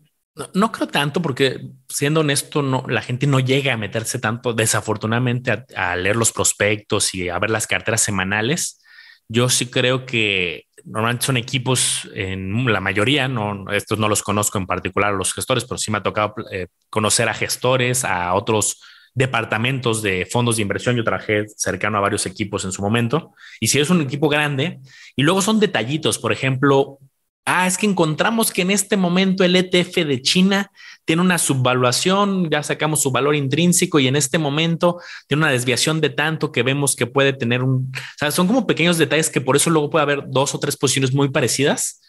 No, 0.53 0.71
creo 0.71 0.87
tanto 0.87 1.21
porque 1.21 1.71
siendo 1.89 2.21
honesto, 2.21 2.61
no, 2.61 2.85
la 2.87 3.01
gente 3.01 3.27
no 3.27 3.39
llega 3.39 3.73
a 3.73 3.77
meterse 3.77 4.19
tanto 4.19 4.53
desafortunadamente 4.53 5.51
a, 5.51 5.65
a, 5.75 5.95
leer 5.97 6.15
los 6.15 6.31
prospectos 6.31 7.13
y 7.13 7.27
a 7.27 7.39
ver 7.39 7.49
las 7.49 7.67
carteras 7.67 8.01
semanales. 8.01 8.79
Yo 9.27 9.49
sí 9.49 9.65
creo 9.65 10.05
que 10.05 10.65
normalmente 10.85 11.25
son 11.25 11.37
equipos 11.37 12.09
en 12.13 12.71
la 12.71 12.79
mayoría, 12.79 13.27
no, 13.27 13.69
estos 13.71 13.99
no 13.99 14.07
los 14.07 14.23
conozco 14.23 14.57
en 14.57 14.65
particular 14.65 15.13
los 15.13 15.33
gestores, 15.33 15.65
pero 15.65 15.77
sí 15.77 15.91
me 15.91 15.97
ha 15.97 16.03
tocado 16.03 16.35
eh, 16.51 16.67
conocer 16.89 17.27
a 17.29 17.33
gestores, 17.33 18.05
a 18.05 18.33
otros 18.33 18.81
departamentos 19.19 20.01
de 20.01 20.25
fondos 20.25 20.55
de 20.55 20.61
inversión. 20.61 20.95
Yo 20.95 21.03
trabajé 21.03 21.45
cercano 21.57 21.97
a 21.97 22.01
varios 22.01 22.25
equipos 22.25 22.63
en 22.63 22.71
su 22.71 22.81
momento. 22.81 23.33
Y 23.59 23.67
si 23.67 23.77
es 23.77 23.89
un 23.89 23.99
equipo 24.01 24.29
grande, 24.29 24.79
y 25.15 25.23
luego 25.23 25.41
son 25.41 25.59
detallitos, 25.59 26.17
por 26.17 26.31
ejemplo, 26.31 26.99
ah, 27.45 27.67
es 27.67 27.77
que 27.77 27.85
encontramos 27.85 28.49
que 28.51 28.61
en 28.61 28.71
este 28.71 28.95
momento 28.95 29.43
el 29.43 29.57
ETF 29.57 30.07
de 30.07 30.21
China 30.21 30.71
tiene 31.03 31.21
una 31.21 31.37
subvaluación, 31.37 32.49
ya 32.49 32.63
sacamos 32.63 33.01
su 33.01 33.11
valor 33.11 33.35
intrínseco 33.35 33.99
y 33.99 34.07
en 34.07 34.15
este 34.15 34.37
momento 34.37 35.01
tiene 35.27 35.43
una 35.43 35.51
desviación 35.51 35.99
de 35.99 36.11
tanto 36.11 36.53
que 36.53 36.63
vemos 36.63 36.95
que 36.95 37.05
puede 37.05 37.33
tener 37.33 37.61
un, 37.61 37.91
o 37.93 38.17
sea, 38.17 38.31
son 38.31 38.47
como 38.47 38.65
pequeños 38.65 38.97
detalles 38.97 39.29
que 39.29 39.41
por 39.41 39.57
eso 39.57 39.69
luego 39.69 39.89
puede 39.89 40.03
haber 40.03 40.23
dos 40.27 40.55
o 40.55 40.59
tres 40.59 40.77
posiciones 40.77 41.13
muy 41.13 41.29
parecidas 41.29 42.01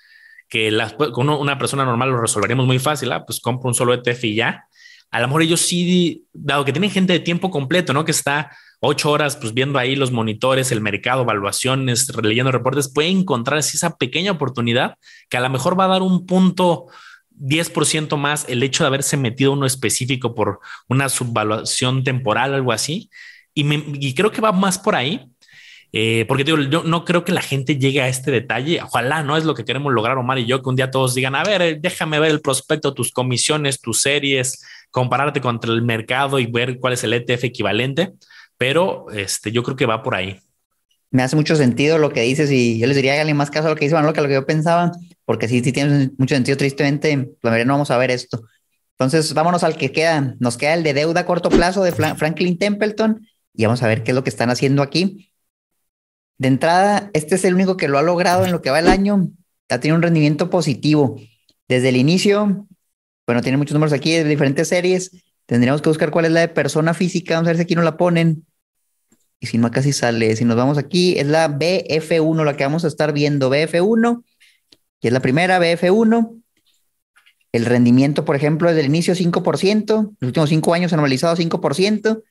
que 0.48 0.76
con 1.12 1.28
una 1.28 1.58
persona 1.58 1.84
normal 1.84 2.10
lo 2.10 2.20
resolveríamos 2.20 2.66
muy 2.66 2.78
fácil, 2.78 3.10
¿ah? 3.12 3.24
pues 3.24 3.40
compro 3.40 3.68
un 3.68 3.74
solo 3.74 3.94
ETF 3.94 4.24
y 4.24 4.34
ya. 4.34 4.66
A 5.10 5.20
lo 5.20 5.26
mejor 5.28 5.42
ellos 5.42 5.60
sí, 5.60 6.24
dado 6.32 6.64
que 6.64 6.72
tienen 6.72 6.90
gente 6.90 7.12
de 7.12 7.20
tiempo 7.20 7.50
completo, 7.50 7.92
¿no? 7.92 8.04
Que 8.04 8.12
está 8.12 8.50
ocho 8.80 9.10
horas 9.10 9.36
pues 9.36 9.52
viendo 9.52 9.78
ahí 9.78 9.94
los 9.94 10.10
monitores, 10.10 10.72
el 10.72 10.80
mercado, 10.80 11.22
evaluaciones, 11.22 12.10
leyendo 12.22 12.50
reportes, 12.50 12.92
puede 12.92 13.08
encontrar 13.08 13.58
esa 13.58 13.96
pequeñña 13.96 14.32
oportunidad 14.32 14.94
que 15.28 15.36
a 15.36 15.40
lo 15.40 15.50
mejor 15.50 15.78
va 15.78 15.84
a 15.84 15.88
dar 15.88 16.02
un 16.02 16.26
punto 16.26 16.86
10% 17.40 18.16
más 18.16 18.46
el 18.48 18.62
hecho 18.62 18.84
de 18.84 18.88
haberse 18.88 19.16
metido 19.16 19.52
uno 19.52 19.66
específico 19.66 20.34
por 20.34 20.60
una 20.88 21.08
subvaluación 21.08 22.04
temporal, 22.04 22.54
algo 22.54 22.72
así. 22.72 23.10
Y, 23.54 24.14
creo 24.14 24.30
que 24.30 24.40
va 24.40 24.52
más 24.52 24.78
por 24.78 24.94
ahí, 24.94 25.26
eh, 25.92 26.24
porque 26.28 26.44
digo, 26.44 26.58
yo 26.58 26.84
no 26.84 27.04
creo 27.04 27.24
que 27.24 27.32
la 27.32 27.42
gente 27.42 27.76
llegue 27.76 28.00
a 28.00 28.08
este 28.08 28.30
detalle. 28.30 28.80
Ojalá 28.82 29.22
no 29.22 29.36
es 29.36 29.44
lo 29.44 29.54
que 29.54 29.64
queremos 29.64 29.92
lograr, 29.92 30.18
Omar 30.18 30.38
y 30.38 30.46
yo, 30.46 30.62
que 30.62 30.68
un 30.68 30.76
día 30.76 30.90
todos 30.90 31.14
digan, 31.14 31.34
a 31.34 31.44
ver, 31.44 31.62
eh, 31.62 31.78
déjame 31.80 32.20
ver 32.20 32.30
el 32.30 32.40
prospecto, 32.40 32.94
tus 32.94 33.12
comisiones, 33.12 33.80
tus 33.80 34.00
series, 34.02 34.64
compararte 34.90 35.40
contra 35.40 35.72
el 35.72 35.82
mercado 35.82 36.38
y 36.38 36.46
ver 36.46 36.78
cuál 36.78 36.92
es 36.92 37.04
el 37.04 37.12
ETF 37.12 37.44
equivalente. 37.44 38.12
Pero 38.56 39.06
este, 39.10 39.52
yo 39.52 39.62
creo 39.62 39.76
que 39.76 39.86
va 39.86 40.02
por 40.02 40.14
ahí 40.14 40.38
me 41.10 41.22
hace 41.22 41.36
mucho 41.36 41.56
sentido 41.56 41.98
lo 41.98 42.10
que 42.10 42.22
dices 42.22 42.50
y 42.50 42.78
yo 42.78 42.86
les 42.86 42.96
diría 42.96 43.18
alguien 43.18 43.36
más 43.36 43.50
caso 43.50 43.66
a 43.66 43.70
lo 43.70 43.76
que 43.76 43.84
dice 43.84 43.94
Manolo 43.94 44.12
que 44.12 44.20
a 44.20 44.22
lo 44.22 44.28
que 44.28 44.34
yo 44.34 44.46
pensaba, 44.46 44.92
porque 45.24 45.48
sí, 45.48 45.60
sí 45.62 45.72
tiene 45.72 46.10
mucho 46.16 46.34
sentido. 46.34 46.56
Tristemente, 46.56 47.16
la 47.42 47.50
mayoría 47.50 47.64
no 47.64 47.74
vamos 47.74 47.90
a 47.90 47.98
ver 47.98 48.10
esto. 48.10 48.42
Entonces, 48.92 49.32
vámonos 49.34 49.64
al 49.64 49.76
que 49.76 49.92
queda. 49.92 50.36
Nos 50.38 50.56
queda 50.56 50.74
el 50.74 50.82
de 50.82 50.94
deuda 50.94 51.20
a 51.20 51.26
corto 51.26 51.48
plazo 51.48 51.82
de 51.82 51.92
Franklin 51.92 52.58
Templeton 52.58 53.26
y 53.54 53.64
vamos 53.64 53.82
a 53.82 53.88
ver 53.88 54.02
qué 54.02 54.12
es 54.12 54.14
lo 54.14 54.22
que 54.22 54.30
están 54.30 54.50
haciendo 54.50 54.82
aquí. 54.82 55.29
De 56.40 56.48
entrada, 56.48 57.10
este 57.12 57.34
es 57.34 57.44
el 57.44 57.52
único 57.52 57.76
que 57.76 57.86
lo 57.86 57.98
ha 57.98 58.02
logrado 58.02 58.46
en 58.46 58.50
lo 58.50 58.62
que 58.62 58.70
va 58.70 58.78
el 58.78 58.88
año. 58.88 59.28
Ha 59.68 59.78
tenido 59.78 59.96
un 59.96 60.00
rendimiento 60.00 60.48
positivo. 60.48 61.20
Desde 61.68 61.90
el 61.90 61.96
inicio, 61.96 62.66
bueno, 63.26 63.42
tiene 63.42 63.58
muchos 63.58 63.74
números 63.74 63.92
aquí 63.92 64.12
de 64.12 64.24
diferentes 64.24 64.68
series. 64.68 65.10
Tendríamos 65.44 65.82
que 65.82 65.90
buscar 65.90 66.10
cuál 66.10 66.24
es 66.24 66.32
la 66.32 66.40
de 66.40 66.48
persona 66.48 66.94
física. 66.94 67.34
Vamos 67.34 67.48
a 67.48 67.50
ver 67.50 67.56
si 67.58 67.64
aquí 67.64 67.74
no 67.74 67.82
la 67.82 67.98
ponen 67.98 68.46
y 69.38 69.48
si 69.48 69.58
no 69.58 69.70
casi 69.70 69.92
sale, 69.92 70.34
si 70.34 70.46
nos 70.46 70.56
vamos 70.56 70.78
aquí, 70.78 71.18
es 71.18 71.26
la 71.26 71.46
BF1, 71.46 72.42
la 72.42 72.56
que 72.56 72.64
vamos 72.64 72.86
a 72.86 72.88
estar 72.88 73.12
viendo, 73.12 73.50
BF1, 73.50 74.24
que 74.98 75.08
es 75.08 75.12
la 75.12 75.20
primera, 75.20 75.60
BF1. 75.60 76.42
El 77.52 77.66
rendimiento, 77.66 78.24
por 78.24 78.34
ejemplo, 78.34 78.68
desde 78.68 78.80
el 78.80 78.86
inicio 78.86 79.14
5%, 79.14 80.16
los 80.18 80.26
últimos 80.26 80.48
cinco 80.48 80.72
años 80.72 80.94
anualizado 80.94 81.36
5%, 81.36 82.02
los 82.02 82.22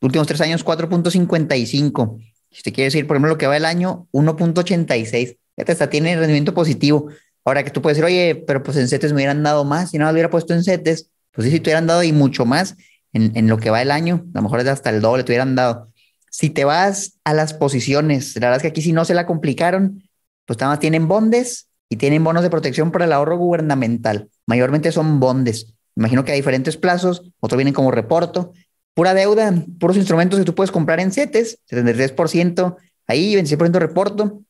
últimos 0.00 0.26
tres 0.26 0.40
años 0.40 0.64
4.55. 0.64 2.18
Si 2.50 2.62
te 2.62 2.72
quiere 2.72 2.86
decir, 2.86 3.06
por 3.06 3.16
ejemplo, 3.16 3.30
lo 3.30 3.38
que 3.38 3.46
va 3.46 3.56
el 3.56 3.64
año, 3.64 4.06
1.86. 4.12 5.36
Fíjate, 5.56 5.72
hasta 5.72 5.90
tiene 5.90 6.16
rendimiento 6.16 6.54
positivo. 6.54 7.08
Ahora 7.44 7.62
que 7.64 7.70
tú 7.70 7.82
puedes 7.82 7.96
decir, 7.96 8.06
oye, 8.06 8.34
pero 8.46 8.62
pues 8.62 8.76
en 8.76 8.88
CETES 8.88 9.12
me 9.12 9.16
hubieran 9.18 9.42
dado 9.42 9.64
más, 9.64 9.90
si 9.90 9.98
no 9.98 10.04
lo 10.04 10.12
hubiera 10.12 10.30
puesto 10.30 10.54
en 10.54 10.62
CETES, 10.62 11.10
pues 11.32 11.46
sí, 11.46 11.50
si 11.50 11.60
te 11.60 11.70
hubieran 11.70 11.86
dado 11.86 12.02
y 12.02 12.12
mucho 12.12 12.44
más 12.44 12.76
en, 13.12 13.32
en 13.36 13.48
lo 13.48 13.58
que 13.58 13.70
va 13.70 13.80
el 13.82 13.90
año, 13.90 14.26
a 14.34 14.38
lo 14.38 14.42
mejor 14.42 14.60
es 14.60 14.68
hasta 14.68 14.90
el 14.90 15.00
doble 15.00 15.24
te 15.24 15.32
hubieran 15.32 15.54
dado. 15.54 15.88
Si 16.30 16.50
te 16.50 16.64
vas 16.64 17.18
a 17.24 17.32
las 17.32 17.54
posiciones, 17.54 18.34
la 18.36 18.48
verdad 18.48 18.56
es 18.56 18.62
que 18.62 18.68
aquí 18.68 18.82
si 18.82 18.92
no 18.92 19.04
se 19.04 19.14
la 19.14 19.26
complicaron, 19.26 20.02
pues 20.44 20.58
nada 20.58 20.72
más 20.72 20.80
tienen 20.80 21.08
bondes 21.08 21.68
y 21.88 21.96
tienen 21.96 22.22
bonos 22.22 22.42
de 22.42 22.50
protección 22.50 22.90
para 22.90 23.06
el 23.06 23.12
ahorro 23.12 23.38
gubernamental. 23.38 24.28
Mayormente 24.46 24.92
son 24.92 25.20
bondes. 25.20 25.74
Imagino 25.96 26.24
que 26.24 26.32
hay 26.32 26.38
diferentes 26.38 26.76
plazos, 26.76 27.22
otros 27.40 27.56
vienen 27.56 27.74
como 27.74 27.90
reporto. 27.90 28.52
Pura 28.98 29.14
deuda, 29.14 29.54
puros 29.78 29.96
instrumentos 29.96 30.40
que 30.40 30.44
tú 30.44 30.56
puedes 30.56 30.72
comprar 30.72 30.98
en 30.98 31.12
CETES, 31.12 31.60
73% 31.70 32.78
ahí, 33.06 33.36
26% 33.36 33.78
reporto. 33.78 34.42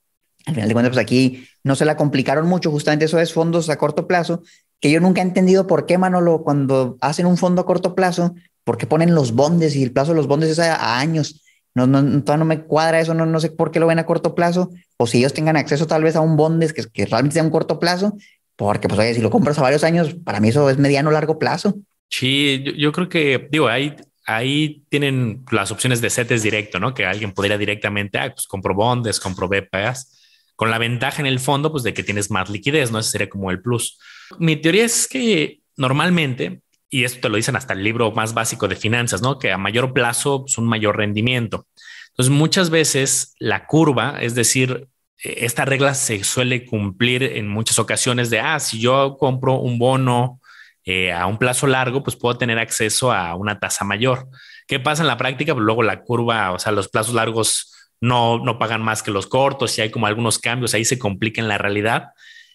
Al 0.46 0.54
final 0.54 0.68
de 0.68 0.72
cuentas, 0.72 0.94
pues 0.94 1.02
aquí 1.02 1.46
no 1.64 1.76
se 1.76 1.84
la 1.84 1.98
complicaron 1.98 2.48
mucho, 2.48 2.70
justamente 2.70 3.04
eso 3.04 3.20
es 3.20 3.34
fondos 3.34 3.68
a 3.68 3.76
corto 3.76 4.06
plazo, 4.08 4.42
que 4.80 4.90
yo 4.90 5.00
nunca 5.00 5.20
he 5.20 5.24
entendido 5.24 5.66
por 5.66 5.84
qué, 5.84 5.98
Manolo, 5.98 6.44
cuando 6.44 6.96
hacen 7.02 7.26
un 7.26 7.37
fondo 7.37 7.61
a 7.61 7.66
corto 7.66 7.94
plazo, 7.94 8.37
por 8.64 8.78
qué 8.78 8.87
ponen 8.87 9.14
los 9.14 9.32
bondes 9.32 9.76
y 9.76 9.82
el 9.82 9.92
plazo 9.92 10.12
de 10.12 10.16
los 10.16 10.26
bondes 10.26 10.48
es 10.48 10.61
a 10.61 10.98
años. 10.98 11.42
No, 11.74 11.87
no, 11.87 12.00
todavía 12.22 12.38
no 12.38 12.44
me 12.46 12.62
cuadra 12.62 13.00
eso, 13.00 13.12
no, 13.12 13.26
no 13.26 13.40
sé 13.40 13.50
por 13.50 13.70
qué 13.70 13.80
lo 13.80 13.87
ven 13.87 13.98
a 13.98 14.06
corto 14.06 14.34
plazo, 14.34 14.70
o 14.96 15.06
si 15.06 15.18
ellos 15.18 15.34
tengan 15.34 15.58
acceso 15.58 15.87
tal 15.87 16.02
vez 16.02 16.16
a 16.16 16.22
un 16.22 16.38
bondes 16.38 16.72
que, 16.72 16.84
que 16.90 17.04
realmente 17.04 17.34
sea 17.34 17.42
un 17.42 17.50
corto 17.50 17.78
plazo, 17.78 18.16
porque 18.56 18.88
pues 18.88 18.98
oye, 18.98 19.12
si 19.12 19.20
lo 19.20 19.28
compras 19.28 19.58
a 19.58 19.62
varios 19.62 19.84
años, 19.84 20.16
para 20.24 20.40
mí 20.40 20.48
eso 20.48 20.70
es 20.70 20.78
mediano 20.78 21.11
largo 21.11 21.38
plazo. 21.38 21.74
Sí, 22.11 22.64
yo, 22.76 22.92
creo 22.92 23.08
que, 23.08 23.48
digo, 23.50 23.68
ahí, 23.68 23.94
ahí 24.29 24.85
tienen 24.88 25.45
las 25.51 25.71
opciones 25.73 26.01
de 26.01 26.11
CETES 26.11 26.43
directo, 26.43 26.79
¿no? 26.79 26.95
Que 26.95 27.07
alguien 27.07 27.33
podría 27.33 27.59
directamente, 27.59 28.19
ah, 28.19 28.33
pues 28.33 28.47
compro 28.47 28.75
bondes, 28.75 29.19
compro 29.19 29.49
BPAs, 29.49 30.17
con 30.55 30.71
la 30.71 30.79
ventaja 30.79 31.21
en 31.21 31.27
el 31.27 31.41
fondo, 31.41 31.73
pues 31.73 31.83
de 31.83 31.95
que 31.95 32.03
tienes 32.03 32.31
más 32.31 32.51
liquidez, 32.51 32.91
¿no? 32.91 32.99
Ese 32.99 33.11
sería 33.11 33.29
como 33.29 33.51
el 33.51 33.61
plus. 33.61 33.99
Mi 34.38 34.57
teoría 34.57 34.85
es 34.85 35.09
que 35.09 35.61
normalmente 35.77 36.62
y 36.91 37.05
esto 37.05 37.21
te 37.21 37.29
lo 37.29 37.37
dicen 37.37 37.57
hasta 37.57 37.75
el 37.75 37.85
libro 37.85 38.12
más 38.12 38.35
básico 38.35 38.67
de 38.69 38.77
finanzas, 38.77 39.21
¿no? 39.21 39.38
Que 39.38 39.53
a 39.53 39.59
mayor 39.59 39.93
plazo 39.93 40.45
es 40.47 40.57
un 40.59 40.67
mayor 40.67 40.97
rendimiento. 40.97 41.67
Entonces, 42.09 42.35
muchas 42.35 42.71
veces 42.71 43.35
la 43.38 43.67
curva, 43.67 44.19
es 44.21 44.35
decir, 44.35 44.88
e, 45.23 45.45
esta 45.45 45.64
regla 45.64 45.95
se 45.95 46.25
suele 46.25 46.64
cumplir 46.64 47.23
en 47.23 47.49
muchas 47.49 47.79
ocasiones 47.79 48.31
de, 48.31 48.41
ah, 48.41 48.59
si 48.59 48.81
yo 48.81 49.17
compro 49.19 49.61
un 49.61 49.79
bono 49.79 50.41
eh, 50.90 51.12
a 51.12 51.27
un 51.27 51.37
plazo 51.37 51.66
largo, 51.66 52.03
pues 52.03 52.16
puedo 52.16 52.38
tener 52.38 52.59
acceso 52.59 53.12
a 53.12 53.35
una 53.35 53.61
tasa 53.61 53.85
mayor. 53.85 54.27
¿Qué 54.66 54.81
pasa 54.81 55.03
en 55.03 55.09
la 55.09 55.18
práctica? 55.18 55.53
Pues 55.53 55.62
luego 55.62 55.83
la 55.83 56.01
curva, 56.01 56.51
o 56.53 56.59
sea, 56.59 56.72
los 56.72 56.88
plazos 56.88 57.14
largos 57.14 57.74
no, 58.01 58.38
no 58.38 58.59
pagan 58.59 58.81
más 58.81 59.03
que 59.03 59.11
los 59.11 59.27
cortos 59.27 59.77
y 59.77 59.83
hay 59.83 59.90
como 59.90 60.07
algunos 60.07 60.38
cambios, 60.38 60.72
ahí 60.72 60.87
se 60.87 60.98
complica 60.98 61.42
en 61.42 61.48
la 61.48 61.59
realidad. 61.59 62.12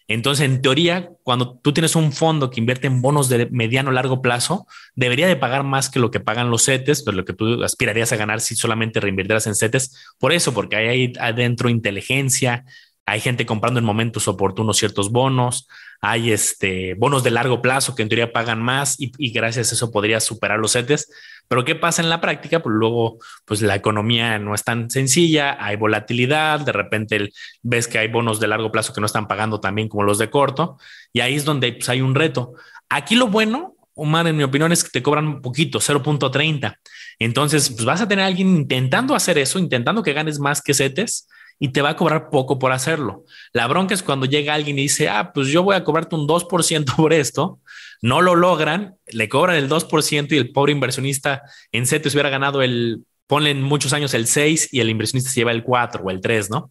Entonces, 0.08 0.46
en 0.46 0.62
teoría, 0.62 1.10
cuando 1.22 1.60
tú 1.60 1.72
tienes 1.72 1.94
un 1.94 2.12
fondo 2.12 2.50
que 2.50 2.58
invierte 2.58 2.88
en 2.88 3.02
bonos 3.02 3.28
de 3.28 3.46
mediano 3.52 3.92
largo 3.92 4.20
plazo, 4.20 4.66
debería 4.96 5.28
de 5.28 5.36
pagar 5.36 5.62
más 5.62 5.88
que 5.88 6.00
lo 6.00 6.10
que 6.10 6.18
pagan 6.18 6.50
los 6.50 6.64
CETES, 6.64 7.04
pues 7.04 7.16
lo 7.16 7.24
que 7.24 7.34
tú 7.34 7.62
aspirarías 7.62 8.10
a 8.10 8.16
ganar 8.16 8.40
si 8.40 8.56
solamente 8.56 8.98
reinvirtieras 8.98 9.46
en 9.46 9.54
CETES. 9.54 10.16
Por 10.18 10.32
eso, 10.32 10.52
porque 10.52 10.74
hay 10.74 10.88
ahí 10.88 11.12
adentro 11.20 11.68
inteligencia, 11.68 12.64
hay 13.06 13.20
gente 13.20 13.44
comprando 13.44 13.78
en 13.80 13.86
momentos 13.86 14.28
oportunos 14.28 14.78
ciertos 14.78 15.10
bonos, 15.10 15.68
hay 16.00 16.32
este, 16.32 16.94
bonos 16.94 17.22
de 17.22 17.30
largo 17.30 17.60
plazo 17.60 17.94
que 17.94 18.02
en 18.02 18.08
teoría 18.08 18.32
pagan 18.32 18.62
más 18.62 18.96
y, 18.98 19.30
gracias 19.30 19.70
a 19.70 19.74
eso 19.74 19.90
podría 19.90 20.20
superar 20.20 20.58
los 20.58 20.72
CETES. 20.72 21.10
Pero 21.48 21.64
¿qué 21.64 21.74
pasa 21.74 22.02
en 22.02 22.08
la 22.08 22.20
práctica? 22.20 22.60
Pues 22.60 22.74
luego, 22.74 23.18
pues 23.44 23.60
la 23.60 23.74
economía 23.74 24.38
no 24.38 24.54
es 24.54 24.64
tan 24.64 24.90
sencilla, 24.90 25.56
hay 25.62 25.76
volatilidad, 25.76 26.60
de 26.60 26.72
repente 26.72 27.30
ves 27.62 27.88
que 27.88 27.98
hay 27.98 28.08
bonos 28.08 28.40
de 28.40 28.48
largo 28.48 28.72
plazo 28.72 28.92
que 28.92 29.00
no 29.00 29.06
están 29.06 29.28
pagando 29.28 29.60
también 29.60 29.88
como 29.88 30.04
los 30.04 30.18
de 30.18 30.30
corto, 30.30 30.78
y 31.12 31.20
ahí 31.20 31.34
es 31.34 31.44
donde 31.44 31.72
pues, 31.72 31.88
hay 31.88 32.00
un 32.00 32.14
reto. 32.14 32.54
Aquí 32.88 33.14
lo 33.14 33.28
bueno 33.28 33.74
Omar, 33.96 34.26
en 34.26 34.36
mi 34.36 34.42
opinión, 34.42 34.72
es 34.72 34.82
que 34.82 34.90
te 34.90 35.02
cobran 35.04 35.26
un 35.26 35.40
poquito, 35.40 35.78
0.30. 35.78 36.76
Entonces, 37.20 37.70
pues 37.70 37.84
vas 37.84 38.00
a 38.00 38.08
tener 38.08 38.24
a 38.24 38.26
alguien 38.26 38.48
intentando 38.48 39.14
hacer 39.14 39.38
eso, 39.38 39.60
intentando 39.60 40.02
que 40.02 40.12
ganes 40.12 40.40
más 40.40 40.60
que 40.60 40.74
CETES 40.74 41.28
y 41.58 41.68
te 41.68 41.82
va 41.82 41.90
a 41.90 41.96
cobrar 41.96 42.30
poco 42.30 42.58
por 42.58 42.72
hacerlo. 42.72 43.24
La 43.52 43.66
bronca 43.66 43.94
es 43.94 44.02
cuando 44.02 44.26
llega 44.26 44.54
alguien 44.54 44.78
y 44.78 44.82
dice, 44.82 45.08
ah, 45.08 45.32
pues 45.32 45.48
yo 45.48 45.62
voy 45.62 45.76
a 45.76 45.84
cobrarte 45.84 46.16
un 46.16 46.26
2% 46.26 46.96
por 46.96 47.12
esto, 47.12 47.60
no 48.02 48.20
lo 48.20 48.34
logran, 48.34 48.96
le 49.06 49.28
cobran 49.28 49.56
el 49.56 49.68
2% 49.68 50.32
y 50.32 50.36
el 50.36 50.52
pobre 50.52 50.72
inversionista 50.72 51.42
en 51.72 51.86
CETES 51.86 52.14
hubiera 52.14 52.30
ganado 52.30 52.62
el, 52.62 53.04
ponle 53.26 53.50
en 53.50 53.62
muchos 53.62 53.92
años 53.92 54.14
el 54.14 54.26
6 54.26 54.70
y 54.72 54.80
el 54.80 54.90
inversionista 54.90 55.30
se 55.30 55.40
lleva 55.40 55.52
el 55.52 55.64
4 55.64 56.02
o 56.04 56.10
el 56.10 56.20
3, 56.20 56.50
¿no? 56.50 56.70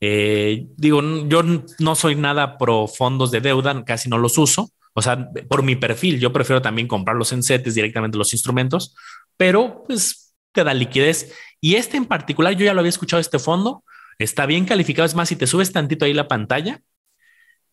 Eh, 0.00 0.66
digo, 0.76 1.00
yo 1.28 1.42
no 1.78 1.94
soy 1.94 2.14
nada 2.14 2.58
pro 2.58 2.86
fondos 2.86 3.30
de 3.30 3.40
deuda, 3.40 3.84
casi 3.84 4.08
no 4.08 4.18
los 4.18 4.38
uso. 4.38 4.70
O 4.92 5.02
sea, 5.02 5.28
por 5.48 5.62
mi 5.62 5.76
perfil, 5.76 6.20
yo 6.20 6.32
prefiero 6.32 6.62
también 6.62 6.86
comprarlos 6.86 7.32
en 7.32 7.42
CETES 7.42 7.74
directamente 7.74 8.16
los 8.16 8.32
instrumentos, 8.32 8.94
pero 9.36 9.82
pues 9.86 10.34
te 10.52 10.62
da 10.62 10.72
liquidez. 10.72 11.32
Y 11.60 11.74
este 11.74 11.96
en 11.96 12.04
particular, 12.04 12.54
yo 12.54 12.64
ya 12.64 12.74
lo 12.74 12.80
había 12.80 12.90
escuchado, 12.90 13.20
este 13.20 13.38
fondo 13.38 13.82
está 14.18 14.46
bien 14.46 14.64
calificado. 14.64 15.06
Es 15.06 15.14
más, 15.14 15.28
si 15.28 15.36
te 15.36 15.46
subes 15.46 15.72
tantito 15.72 16.04
ahí 16.04 16.14
la 16.14 16.28
pantalla, 16.28 16.80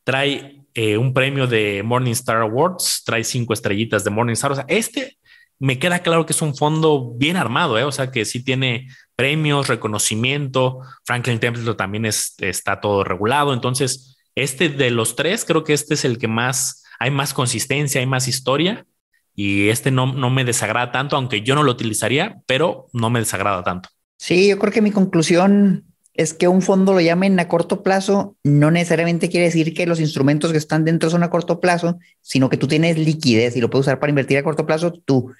trae 0.03 0.63
eh, 0.73 0.97
un 0.97 1.13
premio 1.13 1.47
de 1.47 1.83
Morningstar 1.83 2.37
Awards, 2.37 3.03
trae 3.05 3.23
cinco 3.23 3.53
estrellitas 3.53 4.03
de 4.03 4.09
Morningstar. 4.09 4.51
O 4.51 4.55
sea, 4.55 4.65
este 4.67 5.17
me 5.61 5.77
queda 5.77 5.99
claro 5.99 6.25
que 6.25 6.33
es 6.33 6.41
un 6.41 6.55
fondo 6.55 7.13
bien 7.15 7.37
armado, 7.37 7.77
¿eh? 7.77 7.83
o 7.83 7.91
sea, 7.91 8.09
que 8.09 8.25
sí 8.25 8.43
tiene 8.43 8.87
premios, 9.15 9.67
reconocimiento. 9.67 10.79
Franklin 11.03 11.39
Templeton 11.39 11.77
también 11.77 12.05
está 12.05 12.81
todo 12.81 13.03
regulado. 13.03 13.53
Entonces, 13.53 14.17
este 14.33 14.69
de 14.69 14.89
los 14.89 15.15
tres, 15.15 15.45
creo 15.45 15.63
que 15.63 15.73
este 15.73 15.93
es 15.93 16.03
el 16.03 16.17
que 16.17 16.27
más, 16.27 16.83
hay 16.99 17.11
más 17.11 17.35
consistencia, 17.35 18.01
hay 18.01 18.07
más 18.07 18.27
historia. 18.27 18.87
Y 19.35 19.69
este 19.69 19.91
no, 19.91 20.11
no 20.13 20.31
me 20.31 20.45
desagrada 20.45 20.91
tanto, 20.91 21.15
aunque 21.15 21.41
yo 21.41 21.53
no 21.53 21.61
lo 21.61 21.71
utilizaría, 21.71 22.37
pero 22.47 22.87
no 22.91 23.11
me 23.11 23.19
desagrada 23.19 23.63
tanto. 23.63 23.89
Sí, 24.17 24.49
yo 24.49 24.57
creo 24.57 24.73
que 24.73 24.81
mi 24.81 24.91
conclusión 24.91 25.90
es 26.21 26.33
que 26.33 26.47
un 26.47 26.61
fondo 26.61 26.93
lo 26.93 27.01
llamen 27.01 27.39
a 27.39 27.47
corto 27.47 27.83
plazo 27.83 28.35
no 28.43 28.71
necesariamente 28.71 29.29
quiere 29.29 29.47
decir 29.47 29.73
que 29.73 29.85
los 29.85 29.99
instrumentos 29.99 30.51
que 30.51 30.57
están 30.57 30.85
dentro 30.85 31.09
son 31.09 31.23
a 31.23 31.29
corto 31.29 31.59
plazo, 31.59 31.99
sino 32.21 32.49
que 32.49 32.57
tú 32.57 32.67
tienes 32.67 32.97
liquidez 32.97 33.55
y 33.55 33.61
lo 33.61 33.69
puedes 33.69 33.87
usar 33.87 33.99
para 33.99 34.09
invertir 34.09 34.37
a 34.37 34.43
corto 34.43 34.65
plazo 34.65 34.93
tú. 34.93 35.33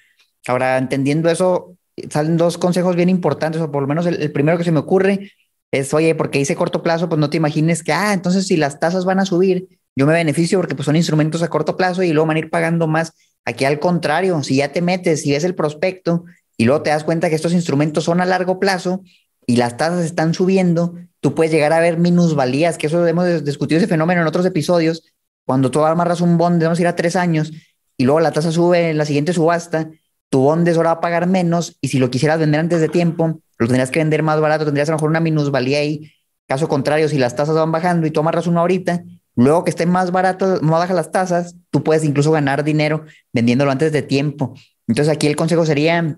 Ahora, 0.46 0.78
entendiendo 0.78 1.30
eso, 1.30 1.76
salen 2.10 2.36
dos 2.36 2.58
consejos 2.58 2.96
bien 2.96 3.08
importantes, 3.08 3.60
o 3.60 3.70
por 3.70 3.82
lo 3.82 3.88
menos 3.88 4.06
el, 4.06 4.32
primero 4.32 4.58
que 4.58 4.64
se 4.64 4.72
me 4.72 4.80
ocurre 4.80 5.32
es, 5.70 5.94
oye, 5.94 6.14
porque 6.14 6.40
hice 6.40 6.56
corto 6.56 6.82
plazo, 6.82 7.08
pues 7.08 7.18
no 7.18 7.30
te 7.30 7.36
imagines 7.36 7.82
que, 7.82 7.92
ah, 7.92 8.12
entonces 8.12 8.46
si 8.46 8.56
las 8.56 8.78
tasas 8.78 9.04
van 9.04 9.20
a 9.20 9.24
subir, 9.24 9.68
yo 9.96 10.06
me 10.06 10.12
beneficio 10.12 10.58
porque 10.58 10.74
pues 10.74 10.86
son 10.86 10.96
instrumentos 10.96 11.42
a 11.42 11.48
corto 11.48 11.76
plazo 11.76 12.02
y 12.02 12.12
luego 12.12 12.26
van 12.26 12.36
a 12.36 12.40
ir 12.40 12.50
pagando 12.50 12.86
más. 12.86 13.12
Aquí 13.44 13.64
al 13.64 13.78
contrario, 13.78 14.42
si 14.42 14.56
ya 14.56 14.72
te 14.72 14.82
metes, 14.82 15.26
y 15.26 15.32
ves 15.32 15.44
el 15.44 15.54
prospecto 15.54 16.24
y 16.56 16.64
luego 16.64 16.82
te 16.82 16.90
das 16.90 17.04
cuenta 17.04 17.28
que 17.28 17.34
estos 17.34 17.52
instrumentos 17.52 18.04
son 18.04 18.20
a 18.20 18.26
largo 18.26 18.58
plazo 18.58 19.02
y 19.46 19.56
las 19.56 19.76
tasas 19.76 20.04
están 20.04 20.34
subiendo, 20.34 20.94
tú 21.20 21.34
puedes 21.34 21.52
llegar 21.52 21.72
a 21.72 21.80
ver 21.80 21.98
minusvalías, 21.98 22.78
que 22.78 22.86
eso 22.86 23.06
hemos 23.06 23.44
discutido 23.44 23.78
ese 23.78 23.88
fenómeno 23.88 24.20
en 24.20 24.26
otros 24.26 24.46
episodios, 24.46 25.04
cuando 25.44 25.70
tú 25.70 25.84
amarras 25.84 26.20
un 26.20 26.38
bond, 26.38 26.58
debemos 26.58 26.78
ir 26.80 26.86
a 26.86 26.96
tres 26.96 27.16
años 27.16 27.52
y 27.96 28.04
luego 28.04 28.20
la 28.20 28.32
tasa 28.32 28.52
sube 28.52 28.90
en 28.90 28.98
la 28.98 29.04
siguiente 29.04 29.32
subasta 29.32 29.90
tu 30.32 30.40
bondes 30.40 30.78
ahora 30.78 30.94
va 30.94 30.96
a 30.96 31.00
pagar 31.02 31.26
menos 31.26 31.76
y 31.82 31.88
si 31.88 31.98
lo 31.98 32.10
quisieras 32.10 32.38
vender 32.38 32.58
antes 32.58 32.80
de 32.80 32.88
tiempo, 32.88 33.42
lo 33.58 33.66
tendrías 33.66 33.90
que 33.90 33.98
vender 33.98 34.22
más 34.22 34.40
barato, 34.40 34.64
tendrías 34.64 34.88
a 34.88 34.92
lo 34.92 34.96
mejor 34.96 35.10
una 35.10 35.20
minusvalía 35.20 35.80
ahí. 35.80 36.10
Caso 36.48 36.68
contrario, 36.68 37.06
si 37.10 37.18
las 37.18 37.36
tasas 37.36 37.54
van 37.54 37.70
bajando 37.70 38.06
y 38.06 38.10
tú 38.10 38.20
amarras 38.20 38.46
uno 38.46 38.60
ahorita, 38.60 39.04
luego 39.36 39.62
que 39.64 39.68
estén 39.68 39.90
más 39.90 40.10
baratas, 40.10 40.62
más 40.62 40.80
bajas 40.80 40.96
las 40.96 41.12
tasas, 41.12 41.56
tú 41.68 41.84
puedes 41.84 42.02
incluso 42.02 42.32
ganar 42.32 42.64
dinero 42.64 43.04
vendiéndolo 43.30 43.70
antes 43.70 43.92
de 43.92 44.00
tiempo. 44.00 44.54
Entonces 44.88 45.14
aquí 45.14 45.26
el 45.26 45.36
consejo 45.36 45.66
sería, 45.66 46.16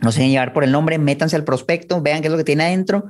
no 0.00 0.12
sé, 0.12 0.28
llevar 0.28 0.52
por 0.52 0.64
el 0.64 0.72
nombre, 0.72 0.98
métanse 0.98 1.36
al 1.36 1.44
prospecto, 1.44 2.00
vean 2.02 2.20
qué 2.20 2.28
es 2.28 2.32
lo 2.32 2.38
que 2.38 2.44
tiene 2.44 2.64
adentro, 2.64 3.04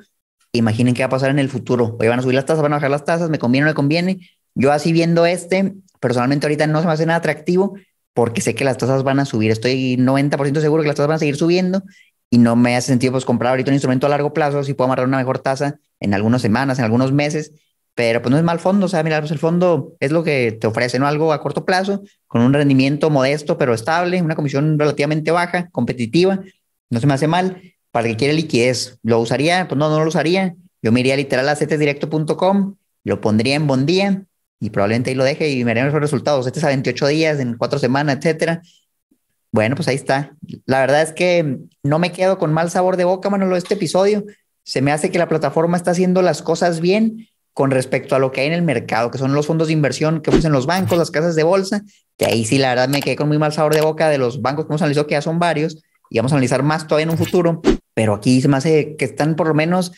imaginen 0.52 0.94
qué 0.94 1.02
va 1.02 1.06
a 1.06 1.10
pasar 1.10 1.30
en 1.30 1.38
el 1.38 1.48
futuro. 1.48 1.96
Hoy 2.00 2.08
van 2.08 2.18
a 2.18 2.22
subir 2.22 2.34
las 2.34 2.46
tasas, 2.46 2.62
van 2.62 2.72
a 2.72 2.76
bajar 2.76 2.90
las 2.90 3.04
tasas, 3.04 3.30
me 3.30 3.38
conviene 3.38 3.64
o 3.64 3.66
no 3.66 3.70
me 3.70 3.74
conviene. 3.74 4.20
Yo 4.54 4.72
así 4.72 4.92
viendo 4.92 5.26
este, 5.26 5.74
personalmente 6.00 6.46
ahorita 6.46 6.66
no 6.66 6.80
se 6.80 6.86
me 6.86 6.92
hace 6.92 7.06
nada 7.06 7.18
atractivo, 7.18 7.76
porque 8.14 8.40
sé 8.40 8.54
que 8.54 8.64
las 8.64 8.78
tasas 8.78 9.02
van 9.02 9.20
a 9.20 9.24
subir. 9.24 9.50
Estoy 9.50 9.96
90% 9.98 10.60
seguro 10.60 10.82
que 10.82 10.88
las 10.88 10.96
tasas 10.96 11.08
van 11.08 11.16
a 11.16 11.20
seguir 11.20 11.36
subiendo 11.36 11.82
y 12.30 12.38
no 12.38 12.56
me 12.56 12.76
hace 12.76 12.88
sentido 12.88 13.12
pues 13.12 13.24
comprar 13.24 13.50
ahorita 13.50 13.70
un 13.70 13.74
instrumento 13.74 14.06
a 14.06 14.10
largo 14.10 14.32
plazo 14.32 14.64
si 14.64 14.74
puedo 14.74 14.86
amarrar 14.86 15.06
una 15.06 15.18
mejor 15.18 15.38
tasa 15.38 15.78
en 16.00 16.14
algunas 16.14 16.42
semanas, 16.42 16.78
en 16.78 16.84
algunos 16.84 17.12
meses, 17.12 17.52
pero 17.94 18.20
pues 18.20 18.30
no 18.30 18.36
es 18.36 18.44
mal 18.44 18.58
fondo, 18.58 18.86
o 18.86 18.88
sea, 18.88 19.02
mira, 19.02 19.20
pues 19.20 19.32
el 19.32 19.38
fondo 19.38 19.94
es 20.00 20.12
lo 20.12 20.22
que 20.22 20.52
te 20.52 20.66
ofrece, 20.66 20.98
¿no? 20.98 21.06
Algo 21.06 21.32
a 21.32 21.40
corto 21.40 21.64
plazo, 21.64 22.02
con 22.26 22.42
un 22.42 22.52
rendimiento 22.52 23.10
modesto 23.10 23.56
pero 23.58 23.74
estable, 23.74 24.20
una 24.20 24.34
comisión 24.34 24.78
relativamente 24.78 25.30
baja, 25.30 25.70
competitiva, 25.70 26.40
no 26.90 27.00
se 27.00 27.06
me 27.06 27.14
hace 27.14 27.26
mal. 27.26 27.62
Para 27.90 28.06
el 28.06 28.12
que 28.12 28.18
quiere 28.18 28.34
liquidez, 28.34 28.98
¿lo 29.02 29.20
usaría? 29.20 29.68
Pues 29.68 29.78
no, 29.78 29.88
no 29.88 30.00
lo 30.00 30.08
usaría. 30.08 30.54
Yo 30.82 30.92
me 30.92 31.00
iría 31.00 31.16
literal 31.16 31.48
a 31.48 31.56
cetesdirecto.com, 31.56 32.76
lo 33.04 33.20
pondría 33.20 33.54
en 33.54 33.66
Bondía 33.66 34.24
y 34.60 34.70
probablemente 34.70 35.10
ahí 35.10 35.16
lo 35.16 35.24
deje 35.24 35.48
y 35.48 35.64
veremos 35.64 35.92
los 35.92 36.02
resultados. 36.02 36.46
Este 36.46 36.58
es 36.58 36.64
a 36.64 36.68
28 36.68 37.06
días, 37.08 37.40
en 37.40 37.56
cuatro 37.56 37.78
semanas, 37.78 38.16
etcétera. 38.16 38.62
Bueno, 39.52 39.74
pues 39.74 39.88
ahí 39.88 39.96
está. 39.96 40.36
La 40.66 40.80
verdad 40.80 41.02
es 41.02 41.12
que 41.12 41.58
no 41.82 41.98
me 41.98 42.12
quedo 42.12 42.38
con 42.38 42.52
mal 42.52 42.70
sabor 42.70 42.96
de 42.96 43.04
boca, 43.04 43.30
Manolo, 43.30 43.56
este 43.56 43.74
episodio. 43.74 44.24
Se 44.64 44.82
me 44.82 44.92
hace 44.92 45.10
que 45.10 45.18
la 45.18 45.28
plataforma 45.28 45.76
está 45.76 45.92
haciendo 45.92 46.20
las 46.22 46.42
cosas 46.42 46.80
bien 46.80 47.28
con 47.52 47.70
respecto 47.70 48.14
a 48.14 48.18
lo 48.18 48.32
que 48.32 48.42
hay 48.42 48.48
en 48.48 48.52
el 48.52 48.62
mercado, 48.62 49.10
que 49.10 49.16
son 49.16 49.32
los 49.32 49.46
fondos 49.46 49.68
de 49.68 49.72
inversión 49.72 50.20
que 50.20 50.28
ofrecen 50.28 50.52
los 50.52 50.66
bancos, 50.66 50.98
las 50.98 51.10
casas 51.10 51.34
de 51.36 51.42
bolsa, 51.42 51.82
que 52.18 52.26
ahí 52.26 52.44
sí, 52.44 52.58
la 52.58 52.68
verdad, 52.68 52.88
me 52.88 53.00
quedé 53.00 53.16
con 53.16 53.28
muy 53.28 53.38
mal 53.38 53.52
sabor 53.52 53.74
de 53.74 53.80
boca 53.80 54.10
de 54.10 54.18
los 54.18 54.42
bancos 54.42 54.66
que 54.66 54.72
hemos 54.72 54.82
analizado, 54.82 55.06
que 55.06 55.14
ya 55.14 55.22
son 55.22 55.38
varios, 55.38 55.82
y 56.10 56.18
vamos 56.18 56.32
a 56.32 56.36
analizar 56.36 56.62
más 56.62 56.86
todavía 56.86 57.04
en 57.04 57.10
un 57.10 57.18
futuro, 57.18 57.60
pero 57.94 58.14
aquí 58.14 58.40
se 58.40 58.48
me 58.48 58.56
hace 58.56 58.96
que 58.96 59.04
están 59.04 59.36
por 59.36 59.48
lo 59.48 59.54
menos 59.54 59.92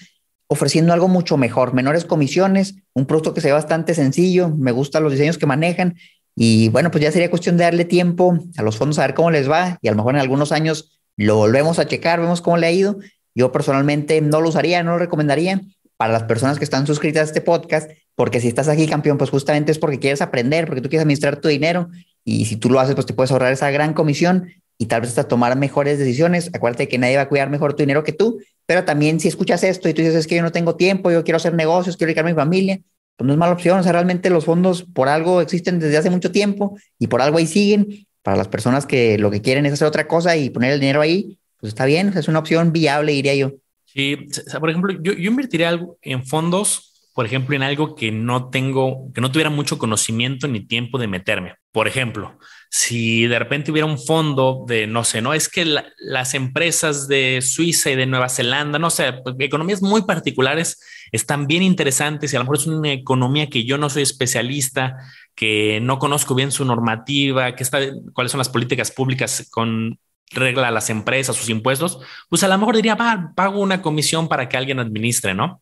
ofreciendo 0.48 0.92
algo 0.92 1.08
mucho 1.08 1.36
mejor, 1.36 1.74
menores 1.74 2.04
comisiones, 2.04 2.76
un 2.94 3.06
producto 3.06 3.34
que 3.34 3.40
sea 3.40 3.54
bastante 3.54 3.94
sencillo, 3.94 4.48
me 4.48 4.72
gustan 4.72 5.02
los 5.02 5.12
diseños 5.12 5.36
que 5.36 5.46
manejan 5.46 5.96
y 6.34 6.68
bueno, 6.70 6.90
pues 6.90 7.02
ya 7.02 7.12
sería 7.12 7.30
cuestión 7.30 7.56
de 7.56 7.64
darle 7.64 7.84
tiempo 7.84 8.38
a 8.56 8.62
los 8.62 8.76
fondos 8.76 8.98
a 8.98 9.02
ver 9.02 9.14
cómo 9.14 9.30
les 9.30 9.50
va 9.50 9.78
y 9.82 9.88
a 9.88 9.90
lo 9.90 9.96
mejor 9.96 10.14
en 10.14 10.20
algunos 10.20 10.52
años 10.52 10.98
lo 11.16 11.36
volvemos 11.36 11.78
a 11.78 11.86
checar, 11.86 12.20
vemos 12.20 12.40
cómo 12.40 12.56
le 12.56 12.68
ha 12.68 12.70
ido. 12.70 12.98
Yo 13.34 13.52
personalmente 13.52 14.20
no 14.20 14.40
lo 14.40 14.48
usaría, 14.48 14.82
no 14.82 14.92
lo 14.92 14.98
recomendaría 14.98 15.60
para 15.96 16.12
las 16.12 16.22
personas 16.22 16.58
que 16.58 16.64
están 16.64 16.86
suscritas 16.86 17.22
a 17.22 17.24
este 17.24 17.40
podcast, 17.40 17.90
porque 18.14 18.40
si 18.40 18.46
estás 18.46 18.68
aquí, 18.68 18.86
campeón, 18.86 19.18
pues 19.18 19.30
justamente 19.30 19.72
es 19.72 19.78
porque 19.78 19.98
quieres 19.98 20.22
aprender, 20.22 20.66
porque 20.66 20.80
tú 20.80 20.88
quieres 20.88 21.02
administrar 21.02 21.40
tu 21.40 21.48
dinero 21.48 21.88
y 22.24 22.44
si 22.44 22.56
tú 22.56 22.70
lo 22.70 22.78
haces, 22.78 22.94
pues 22.94 23.06
te 23.06 23.14
puedes 23.14 23.32
ahorrar 23.32 23.52
esa 23.52 23.70
gran 23.72 23.94
comisión 23.94 24.48
y 24.78 24.86
tal 24.86 25.00
vez 25.00 25.10
hasta 25.10 25.26
tomar 25.26 25.56
mejores 25.58 25.98
decisiones. 25.98 26.50
Acuérdate 26.54 26.88
que 26.88 26.98
nadie 26.98 27.16
va 27.16 27.22
a 27.22 27.28
cuidar 27.28 27.50
mejor 27.50 27.74
tu 27.74 27.82
dinero 27.82 28.04
que 28.04 28.12
tú, 28.12 28.40
pero 28.64 28.84
también 28.84 29.18
si 29.18 29.28
escuchas 29.28 29.64
esto 29.64 29.88
y 29.88 29.94
tú 29.94 30.02
dices, 30.02 30.16
es 30.16 30.26
que 30.26 30.36
yo 30.36 30.42
no 30.42 30.52
tengo 30.52 30.76
tiempo, 30.76 31.10
yo 31.10 31.24
quiero 31.24 31.36
hacer 31.36 31.54
negocios, 31.54 31.96
quiero 31.96 32.08
dedicarme 32.08 32.30
a 32.30 32.34
mi 32.34 32.40
familia, 32.40 32.80
pues 33.16 33.26
no 33.26 33.32
es 33.32 33.38
mala 33.38 33.52
opción. 33.52 33.80
O 33.80 33.82
sea, 33.82 33.92
realmente 33.92 34.30
los 34.30 34.44
fondos 34.44 34.84
por 34.84 35.08
algo 35.08 35.40
existen 35.40 35.80
desde 35.80 35.96
hace 35.96 36.10
mucho 36.10 36.30
tiempo 36.30 36.78
y 36.98 37.08
por 37.08 37.20
algo 37.20 37.38
ahí 37.38 37.46
siguen. 37.46 38.06
Para 38.22 38.36
las 38.36 38.48
personas 38.48 38.84
que 38.86 39.16
lo 39.18 39.30
que 39.30 39.40
quieren 39.40 39.64
es 39.66 39.72
hacer 39.72 39.88
otra 39.88 40.06
cosa 40.06 40.36
y 40.36 40.50
poner 40.50 40.72
el 40.72 40.80
dinero 40.80 41.00
ahí, 41.00 41.38
pues 41.58 41.70
está 41.70 41.86
bien, 41.86 42.12
es 42.16 42.28
una 42.28 42.38
opción 42.40 42.72
viable, 42.72 43.12
diría 43.12 43.34
yo. 43.34 43.52
Sí, 43.84 44.16
por 44.60 44.68
ejemplo, 44.68 44.94
yo, 45.00 45.12
yo 45.12 45.30
invertiría 45.30 45.70
algo 45.70 45.98
en 46.02 46.24
fondos 46.26 46.87
por 47.18 47.26
ejemplo, 47.26 47.56
en 47.56 47.64
algo 47.64 47.96
que 47.96 48.12
no 48.12 48.48
tengo, 48.48 49.10
que 49.12 49.20
no 49.20 49.32
tuviera 49.32 49.50
mucho 49.50 49.76
conocimiento 49.76 50.46
ni 50.46 50.60
tiempo 50.60 50.98
de 50.98 51.08
meterme. 51.08 51.56
Por 51.72 51.88
ejemplo, 51.88 52.38
si 52.70 53.26
de 53.26 53.40
repente 53.40 53.72
hubiera 53.72 53.86
un 53.86 53.98
fondo 53.98 54.64
de, 54.68 54.86
no 54.86 55.02
sé, 55.02 55.20
no 55.20 55.34
es 55.34 55.48
que 55.48 55.64
las 55.98 56.34
empresas 56.34 57.08
de 57.08 57.40
Suiza 57.42 57.90
y 57.90 57.96
de 57.96 58.06
Nueva 58.06 58.28
Zelanda, 58.28 58.78
no 58.78 58.88
sé, 58.90 59.14
pues, 59.14 59.34
economías 59.40 59.82
muy 59.82 60.02
particulares 60.02 60.80
están 61.10 61.48
bien 61.48 61.64
interesantes 61.64 62.32
y 62.32 62.36
a 62.36 62.38
lo 62.38 62.44
mejor 62.44 62.58
es 62.58 62.66
una 62.68 62.92
economía 62.92 63.50
que 63.50 63.64
yo 63.64 63.78
no 63.78 63.90
soy 63.90 64.04
especialista, 64.04 64.94
que 65.34 65.80
no 65.82 65.98
conozco 65.98 66.36
bien 66.36 66.52
su 66.52 66.64
normativa, 66.64 67.56
que 67.56 67.64
está, 67.64 67.80
cuáles 68.12 68.30
son 68.30 68.38
las 68.38 68.48
políticas 68.48 68.92
públicas 68.92 69.48
con 69.50 69.98
regla 70.30 70.68
a 70.68 70.70
las 70.70 70.88
empresas, 70.88 71.34
sus 71.34 71.48
impuestos, 71.48 71.98
pues 72.28 72.44
a 72.44 72.48
lo 72.48 72.56
mejor 72.58 72.76
diría, 72.76 72.94
va, 72.94 73.32
pago 73.34 73.58
una 73.60 73.82
comisión 73.82 74.28
para 74.28 74.48
que 74.48 74.56
alguien 74.56 74.78
administre, 74.78 75.34
¿no? 75.34 75.58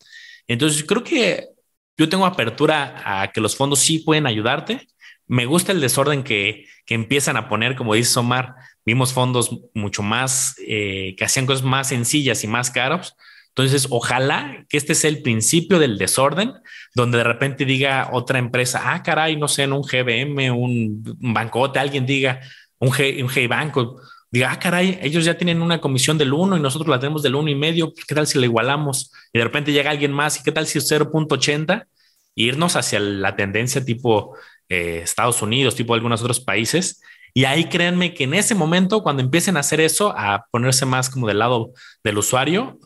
Entonces, 0.48 0.84
creo 0.84 1.02
que 1.02 1.48
yo 1.96 2.08
tengo 2.08 2.26
apertura 2.26 3.02
a 3.04 3.32
que 3.32 3.40
los 3.40 3.56
fondos 3.56 3.80
sí 3.80 4.00
pueden 4.00 4.26
ayudarte. 4.26 4.86
Me 5.26 5.46
gusta 5.46 5.72
el 5.72 5.80
desorden 5.80 6.22
que, 6.22 6.66
que 6.84 6.94
empiezan 6.94 7.36
a 7.36 7.48
poner, 7.48 7.74
como 7.74 7.94
dice 7.94 8.18
Omar, 8.18 8.54
vimos 8.84 9.12
fondos 9.12 9.50
mucho 9.74 10.02
más, 10.02 10.54
eh, 10.66 11.14
que 11.16 11.24
hacían 11.24 11.46
cosas 11.46 11.64
más 11.64 11.88
sencillas 11.88 12.44
y 12.44 12.46
más 12.46 12.70
caros. 12.70 13.16
Entonces, 13.48 13.88
ojalá 13.90 14.66
que 14.68 14.76
este 14.76 14.94
sea 14.94 15.08
el 15.08 15.22
principio 15.22 15.78
del 15.78 15.96
desorden, 15.96 16.52
donde 16.94 17.18
de 17.18 17.24
repente 17.24 17.64
diga 17.64 18.10
otra 18.12 18.38
empresa, 18.38 18.82
ah, 18.84 19.02
caray, 19.02 19.36
no 19.36 19.48
sé, 19.48 19.62
en 19.62 19.72
un 19.72 19.82
GBM, 19.82 20.50
un 20.50 21.02
bancote, 21.18 21.78
alguien 21.78 22.04
diga, 22.04 22.40
un 22.78 22.90
G, 22.90 23.22
un 23.22 23.30
G 23.30 23.48
banco, 23.48 23.98
diga, 24.30 24.52
ah, 24.52 24.58
caray, 24.58 24.98
ellos 25.02 25.24
ya 25.24 25.36
tienen 25.36 25.62
una 25.62 25.80
comisión 25.80 26.18
del 26.18 26.32
1 26.32 26.56
y 26.56 26.60
nosotros 26.60 26.88
la 26.88 26.98
tenemos 26.98 27.22
del 27.22 27.34
1 27.34 27.50
y 27.50 27.54
medio, 27.54 27.92
¿qué 27.94 28.14
tal 28.14 28.26
si 28.26 28.38
la 28.38 28.46
igualamos? 28.46 29.12
Y 29.32 29.38
de 29.38 29.44
repente 29.44 29.72
llega 29.72 29.90
alguien 29.90 30.12
más 30.12 30.38
y 30.38 30.42
qué 30.42 30.52
tal 30.52 30.66
si 30.66 30.78
es 30.78 30.90
0.80? 30.90 31.86
Irnos 32.34 32.76
hacia 32.76 33.00
la 33.00 33.36
tendencia 33.36 33.84
tipo 33.84 34.36
eh, 34.68 35.00
Estados 35.02 35.42
Unidos, 35.42 35.74
tipo 35.74 35.94
algunos 35.94 36.20
otros 36.20 36.40
países 36.40 37.00
Y 37.34 37.44
ahí 37.44 37.66
créanme 37.68 38.14
que 38.14 38.24
en 38.24 38.34
ese 38.34 38.54
momento, 38.54 39.02
cuando 39.02 39.22
empiecen 39.22 39.56
a 39.56 39.60
hacer 39.60 39.80
eso, 39.80 40.12
a 40.16 40.46
ponerse 40.50 40.86
más 40.86 41.10
como 41.10 41.28
del 41.28 41.38
lado 41.38 41.72
del 42.02 42.18
usuario, 42.18 42.78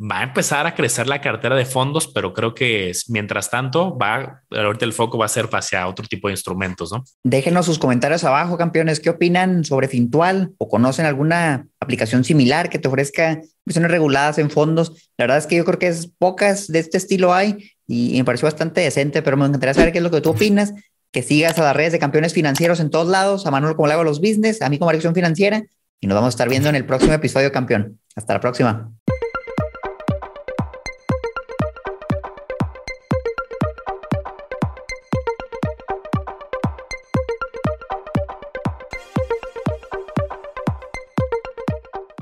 va 0.00 0.20
a 0.20 0.22
empezar 0.22 0.66
a 0.66 0.74
crecer 0.74 1.06
la 1.06 1.20
cartera 1.20 1.54
de 1.56 1.66
fondos, 1.66 2.08
pero 2.08 2.32
creo 2.32 2.54
que 2.54 2.92
mientras 3.08 3.50
tanto 3.50 3.98
va, 3.98 4.42
ahorita 4.50 4.86
el 4.86 4.94
foco 4.94 5.18
va 5.18 5.26
a 5.26 5.28
ser 5.28 5.48
hacia 5.52 5.86
otro 5.86 6.06
tipo 6.06 6.28
de 6.28 6.32
instrumentos, 6.32 6.90
¿no? 6.90 7.04
Déjenos 7.22 7.66
sus 7.66 7.78
comentarios 7.78 8.24
abajo, 8.24 8.56
campeones, 8.56 9.00
¿qué 9.00 9.10
opinan 9.10 9.64
sobre 9.64 9.88
Fintual 9.88 10.52
o 10.56 10.68
conocen 10.68 11.04
alguna 11.04 11.66
aplicación 11.80 12.24
similar 12.24 12.70
que 12.70 12.78
te 12.78 12.88
ofrezca 12.88 13.42
inversiones 13.66 13.90
reguladas 13.90 14.38
en 14.38 14.50
fondos? 14.50 15.10
La 15.18 15.24
verdad 15.24 15.38
es 15.38 15.46
que 15.46 15.56
yo 15.56 15.64
creo 15.66 15.78
que 15.78 15.88
es 15.88 16.06
pocas 16.18 16.68
de 16.68 16.78
este 16.78 16.96
estilo 16.96 17.34
hay 17.34 17.70
y 17.86 18.16
me 18.16 18.24
pareció 18.24 18.46
bastante 18.46 18.80
decente, 18.80 19.20
pero 19.20 19.36
me 19.36 19.44
encantaría 19.44 19.74
saber 19.74 19.92
qué 19.92 19.98
es 19.98 20.04
lo 20.04 20.10
que 20.10 20.22
tú 20.22 20.30
opinas, 20.30 20.72
que 21.12 21.22
sigas 21.22 21.58
a 21.58 21.62
las 21.62 21.76
redes 21.76 21.92
de 21.92 21.98
campeones 21.98 22.32
financieros 22.32 22.80
en 22.80 22.88
todos 22.88 23.08
lados, 23.08 23.46
a 23.46 23.50
Manuel 23.50 23.74
como 23.74 23.88
le 23.88 23.94
hago 23.94 24.04
los 24.04 24.20
business, 24.20 24.62
a 24.62 24.70
mí 24.70 24.78
como 24.78 24.90
dirección 24.92 25.14
financiera 25.14 25.62
y 26.00 26.06
nos 26.06 26.14
vamos 26.14 26.28
a 26.28 26.30
estar 26.30 26.48
viendo 26.48 26.70
en 26.70 26.76
el 26.76 26.86
próximo 26.86 27.12
episodio, 27.12 27.52
campeón. 27.52 28.00
Hasta 28.16 28.32
la 28.32 28.40
próxima. 28.40 28.90